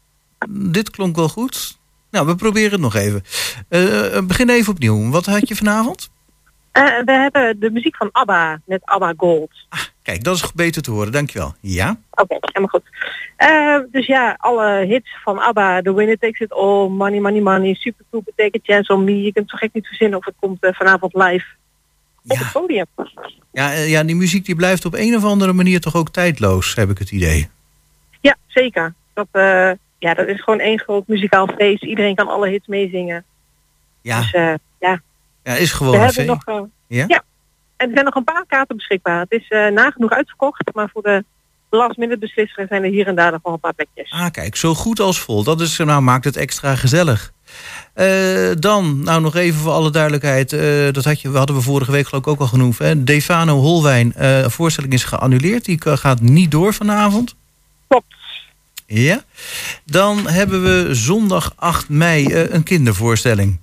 [0.50, 1.78] Dit klonk wel goed.
[2.12, 3.24] Nou, we proberen het nog even.
[3.70, 5.10] Eh, eh, begin even opnieuw.
[5.10, 6.10] Wat had je vanavond?
[6.72, 9.52] Eh, we hebben de muziek van ABBA met ABBA Gold.
[10.02, 11.56] Kijk, dat is beter te horen, dankjewel.
[11.62, 12.00] Ja?
[12.12, 12.84] Oké, helemaal goed.
[13.92, 18.06] Dus ja, alle hits van ABBA, The Winner Takes It All, Money, Money, Money, Super
[18.10, 19.22] Trooper, Take a Chance on Me.
[19.22, 21.46] Je kunt zo gek niet verzinnen of het komt vanavond live
[22.28, 22.86] op het podium.
[23.52, 26.90] Ja, ja, die muziek die blijft op een of andere manier toch ook tijdloos, heb
[26.90, 27.50] ik het idee.
[28.22, 28.94] Ja, zeker.
[29.14, 31.84] Dat, eh, ja, dat is gewoon één groot muzikaal feest.
[31.84, 33.24] Iedereen kan alle hits meezingen.
[34.02, 35.02] Ja, Dus eh, ja,
[35.44, 36.44] ja is gewoon we een nog...
[36.46, 37.06] eh, Ja?
[37.08, 37.24] Ja.
[37.78, 39.20] En er zijn nog een paar kaarten beschikbaar.
[39.20, 41.24] Het is nagenoeg uitverkocht, maar voor de
[41.70, 44.12] last minute beslissers zijn er hier en daar nog wel een paar plekjes.
[44.12, 45.44] Ah, kijk, zo goed als vol.
[45.44, 47.32] Dat is, nou, maakt het extra gezellig.
[48.60, 50.50] Dan, nou nog even voor alle duidelijkheid.
[50.94, 52.78] dat had je, hadden we vorige week geloof ik ook al genoemd.
[52.78, 53.04] Hè?
[53.04, 55.66] Defano Holwijn, een voorstelling is geannuleerd.
[55.66, 57.36] Die gaat niet door vanavond.
[57.88, 58.16] Klopt.
[58.88, 59.22] Ja.
[59.86, 63.60] Dan hebben we zondag 8 mei eh, een kindervoorstelling.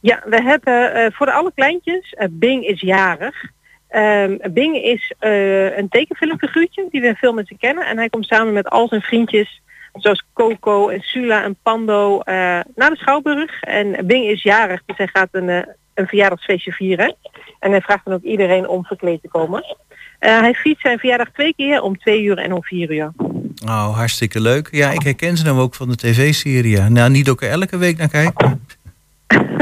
[0.00, 3.44] Ja, we hebben eh, voor de alle kleintjes, eh, Bing is jarig.
[3.88, 7.86] Ehm, Bing is een tekenfilmfiguurtje die we veel mensen kennen.
[7.86, 9.60] En hij komt samen met al zijn vriendjes,
[9.92, 13.62] zoals Coco en Sula en Pando, naar de Schouwburg.
[13.62, 15.48] En Bing is jarig, dus hij gaat een,
[15.94, 17.16] een verjaardagsfeestje vieren.
[17.60, 19.64] En hij vraagt dan ook iedereen om verkleed te komen.
[20.18, 23.12] Hij viert zijn verjaardag twee keer om twee uur en om vier uur.
[23.64, 24.68] Oh, hartstikke leuk.
[24.70, 26.80] Ja, ik herken ze nou ook van de tv-serie.
[26.80, 28.60] Nou, niet ook er elke week naar kijken.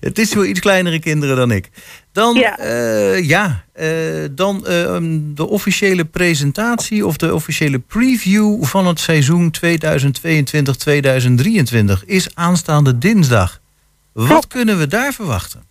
[0.00, 1.70] Het is wel iets kleinere kinderen dan ik.
[2.12, 2.56] Dan, Ja.
[2.62, 3.88] ja, ja eh,
[4.30, 9.66] dan eh, um, de officiële presentatie of de officiële preview van het seizoen 2022-2023
[12.04, 13.60] is aanstaande dinsdag.
[14.12, 15.62] Wat kunnen we daar verwachten?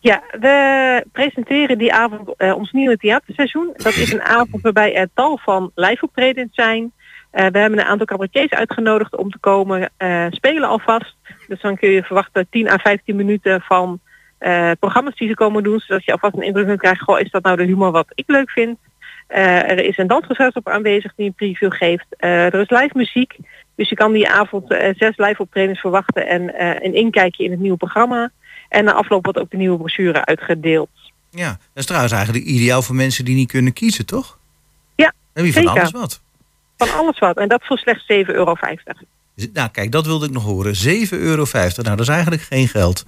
[0.00, 3.70] Ja, we presenteren die avond eh, ons nieuwe theaterseizoen.
[3.76, 6.92] Dat is een avond waarbij er tal van live-optredens zijn.
[7.30, 11.16] Eh, we hebben een aantal cabaretiers uitgenodigd om te komen eh, spelen alvast.
[11.48, 14.00] Dus dan kun je verwachten 10 à 15 minuten van
[14.78, 15.80] programma's die ze komen doen.
[15.80, 18.24] Zodat je alvast een indruk kunt krijgen, goh, is dat nou de humor wat ik
[18.26, 18.78] leuk vind?
[19.28, 22.06] Er is een dansgezelschap aanwezig die een preview geeft.
[22.18, 23.36] Er is live muziek.
[23.76, 24.64] Dus je kan die avond
[24.96, 28.30] zes live optredens verwachten en een inkijkje in het nieuwe programma.
[28.68, 30.88] En na afloop wordt ook de nieuwe brochure uitgedeeld.
[31.30, 34.38] Ja, dat is trouwens eigenlijk ideaal voor mensen die niet kunnen kiezen, toch?
[34.94, 36.20] Ja, Dan heb je van alles wat.
[36.76, 37.36] Van alles wat.
[37.36, 38.56] En dat voor slechts 7,50 euro.
[39.52, 40.74] Nou, kijk, dat wilde ik nog horen.
[40.74, 41.44] 7,50 euro.
[41.52, 43.04] Nou, dat is eigenlijk geen geld.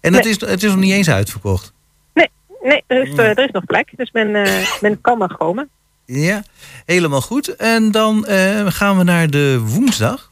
[0.00, 1.72] En het, is, het is nog niet eens uitverkocht.
[2.14, 2.30] Nee,
[2.62, 3.90] nee er, is, eh, er is nog plek.
[3.96, 5.68] Dus men, eh, men kan nog komen.
[6.04, 6.42] Ja,
[6.84, 7.56] helemaal goed.
[7.56, 10.27] En dan eh, gaan we naar de woensdag.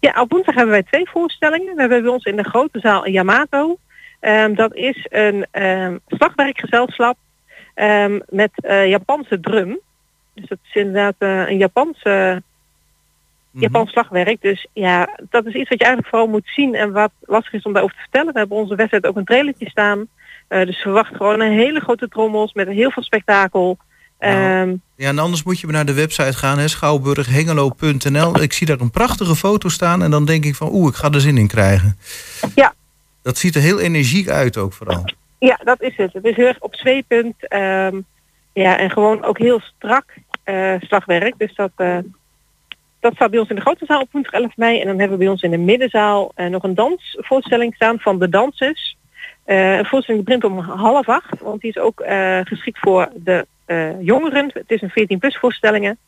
[0.00, 1.74] Ja, op woensdag hebben wij twee voorstellingen.
[1.74, 3.76] We hebben bij ons in de grote zaal een Yamato.
[4.20, 7.16] Ehm, dat is een ehm, slagwerkgezelschap
[7.74, 9.78] ehm, met eh, Japanse drum.
[10.34, 12.42] Dus dat is inderdaad eh, een Japanse,
[13.50, 14.42] Japans slagwerk.
[14.42, 17.62] Dus ja, dat is iets wat je eigenlijk vooral moet zien en wat lastig is
[17.62, 18.32] om daarover te vertellen.
[18.32, 20.08] We hebben onze wedstrijd ook een trailertje staan.
[20.48, 23.78] Eh, dus verwacht gewoon een hele grote trommels met heel veel spektakel.
[24.20, 28.42] Ehm, Ja, en anders moet je naar de website gaan, schouwburghengelo.nl.
[28.42, 31.10] Ik zie daar een prachtige foto staan en dan denk ik van, oeh, ik ga
[31.10, 31.98] er zin in krijgen.
[32.54, 32.74] Ja.
[33.22, 35.04] Dat ziet er heel energiek uit ook vooral.
[35.38, 36.12] Ja, dat is het.
[36.12, 37.34] Het is heel erg op zweepunt.
[37.48, 38.00] ehm,
[38.52, 40.04] ja, en gewoon ook heel strak
[40.44, 41.34] eh, slagwerk.
[41.38, 41.98] Dus dat, eh,
[43.00, 44.80] dat staat bij ons in de grote zaal op woensdag 11 mei.
[44.80, 48.18] En dan hebben we bij ons in de middenzaal eh, nog een dansvoorstelling staan van
[48.18, 48.98] de dansers.
[49.44, 52.02] Een voorstelling begint om half acht, want die is ook
[52.44, 53.46] geschikt voor de
[54.00, 54.50] jongeren.
[54.54, 55.98] Het is een 14 plus voorstellingen.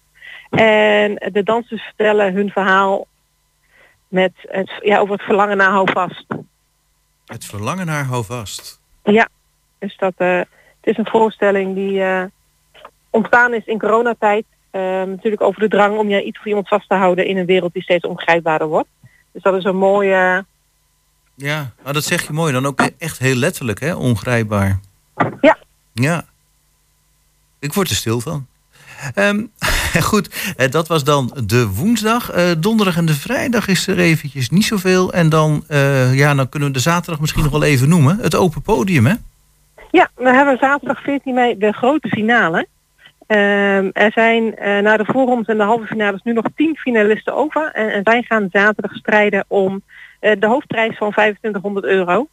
[0.50, 3.06] En de dansers vertellen hun verhaal
[4.08, 6.24] met het, ja, over het verlangen naar houvast.
[7.26, 8.80] Het verlangen naar houvast.
[9.02, 9.28] Ja,
[9.78, 10.46] dus dat, eh, het
[10.80, 12.24] is een voorstelling die eh,
[13.10, 14.44] ontstaan is in coronatijd.
[14.70, 17.46] Eh, natuurlijk over de drang om je iets voor iemand vast te houden in een
[17.46, 18.88] wereld die steeds ongrijpbaarder wordt.
[19.32, 20.44] Dus dat is een mooie...
[21.34, 22.52] Ja, maar dat zeg je mooi.
[22.52, 23.94] Dan ook echt heel letterlijk, hè?
[23.94, 24.80] Ongrijpbaar.
[25.40, 25.58] Ja.
[25.92, 26.24] Ja.
[27.62, 28.46] Ik word er stil van.
[29.14, 29.46] Ehm,
[30.10, 32.30] goed, eh, dat was dan de woensdag.
[32.30, 35.12] Eh, donderdag en de vrijdag is er eventjes niet zoveel.
[35.12, 38.18] En dan, eh, ja, dan kunnen we de zaterdag misschien nog wel even noemen.
[38.20, 39.14] Het open podium, hè?
[39.90, 42.66] Ja, we hebben zaterdag 14 mei de grote finale.
[43.26, 47.34] Ehm, er zijn eh na de voorrondes en de halve finales nu nog 10 finalisten
[47.34, 47.70] over.
[47.72, 49.82] En, en zij gaan zaterdag strijden om
[50.20, 52.28] de hoofdprijs van 2500 euro.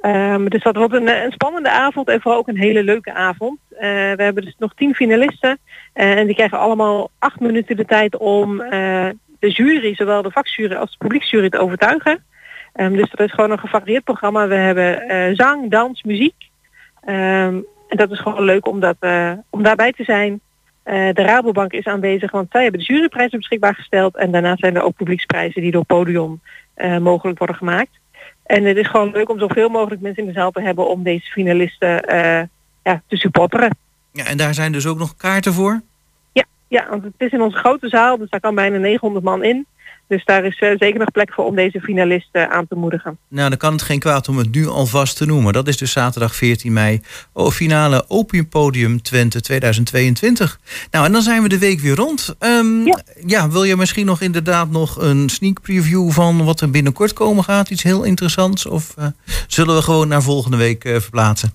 [0.00, 3.12] Ehm, dus dat wordt een, eh, een spannende avond en vooral ook een hele leuke
[3.12, 3.58] avond.
[3.70, 5.58] Eh, we hebben dus nog 10 finalisten.
[5.92, 8.56] eh, en die krijgen allemaal acht minuten de tijd om
[9.38, 12.24] de jury, zowel de vakjury als de publieksjury te overtuigen.
[12.72, 14.48] Ehm, dus dat is gewoon een gevarieerd programma.
[14.48, 16.34] We hebben zang, dans, muziek.
[17.04, 18.82] Ehm, en dat is gewoon leuk om,
[19.50, 20.40] om daarbij te zijn.
[20.84, 24.16] De Rabobank is aanwezig, want zij hebben de juryprijzen beschikbaar gesteld.
[24.16, 26.40] En daarna zijn er ook publieksprijzen die door Podium
[27.00, 27.97] mogelijk worden gemaakt.
[28.48, 31.02] En het is gewoon leuk om zoveel mogelijk mensen in de zaal te hebben om
[31.02, 32.42] deze finalisten eh,
[32.82, 33.76] ja, te supporteren.
[34.12, 35.80] Ja, en daar zijn dus ook nog kaarten voor?
[36.32, 39.44] Ja, ja, want het is in onze grote zaal, dus daar kan bijna 900 man
[39.44, 39.66] in.
[40.08, 43.18] Dus daar is eh, zeker nog plek voor om deze finalisten aan te moedigen.
[43.28, 45.52] Nou, dan kan het geen kwaad om het nu alvast te noemen.
[45.52, 47.00] Dat is dus zaterdag 14 mei.
[47.34, 50.60] Finale Opium Podium Twente 2022.
[50.90, 52.36] Nou, en dan zijn we de week weer rond.
[52.38, 52.86] Ehm,
[53.26, 53.50] ja.
[53.50, 57.70] wil je misschien nog inderdaad nog een sneak preview van wat er binnenkort komen gaat?
[57.70, 58.66] Iets heel interessants?
[58.66, 59.06] Of eh,
[59.46, 61.52] zullen we gewoon naar volgende week eh, verplaatsen?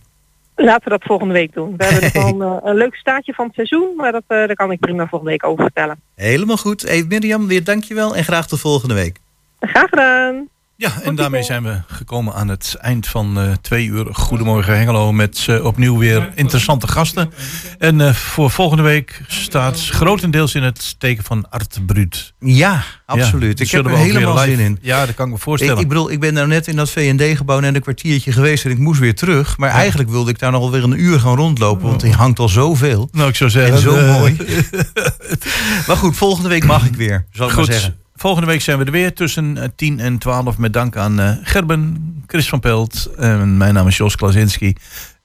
[0.56, 1.78] Laten we dat volgende week doen.
[1.78, 4.72] We hebben gewoon eh, een leuk staartje van het seizoen, maar dat, eh, daar kan
[4.72, 6.00] ik prima volgende week over vertellen.
[6.16, 6.82] Helemaal goed.
[6.82, 9.18] Hey, Mirjam, weer dankjewel en graag tot volgende week.
[9.60, 10.48] Graag gedaan.
[10.76, 14.08] Ja, en daarmee zijn we gekomen aan het eind van eh, twee uur.
[14.12, 17.32] Goedemorgen Hengelo met eh, opnieuw weer interessante gasten.
[17.80, 22.34] En eh, voor volgende week staat grotendeels in het teken van Art Brut.
[22.40, 23.60] Ja, absoluut.
[23.60, 24.78] ik heb er helemaal live- zin in.
[24.82, 25.76] Ja, dat kan ik me voorstellen.
[25.76, 28.72] Ik, ik bedoel, ik ben nou net in dat V&D-gebouw net een kwartiertje geweest en
[28.72, 29.58] ik moest weer terug.
[29.58, 32.40] Maar eigenlijk wilde ik daar nog wel weer een uur gaan rondlopen, want die hangt
[32.40, 33.10] al zoveel.
[33.12, 33.76] Nou, ik zou zeggen...
[33.76, 34.36] En zo mooi.
[35.88, 38.02] maar goed, volgende week mag ik weer, zal ik maar Goed, zeggen.
[38.24, 40.58] Volgende week zijn we er weer tussen eh, 10 en 12.
[40.58, 44.76] Met dank aan eh, Gerben, Chris van Pelt en mijn naam is Jos Klasinski.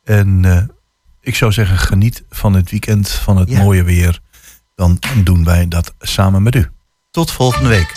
[0.05, 0.62] En eh,
[1.20, 3.62] ik zou zeggen, geniet van het weekend, van het Ja.
[3.62, 4.20] mooie weer.
[4.74, 6.66] Dan doen wij dat samen met u.
[7.11, 7.92] Tot volgende week.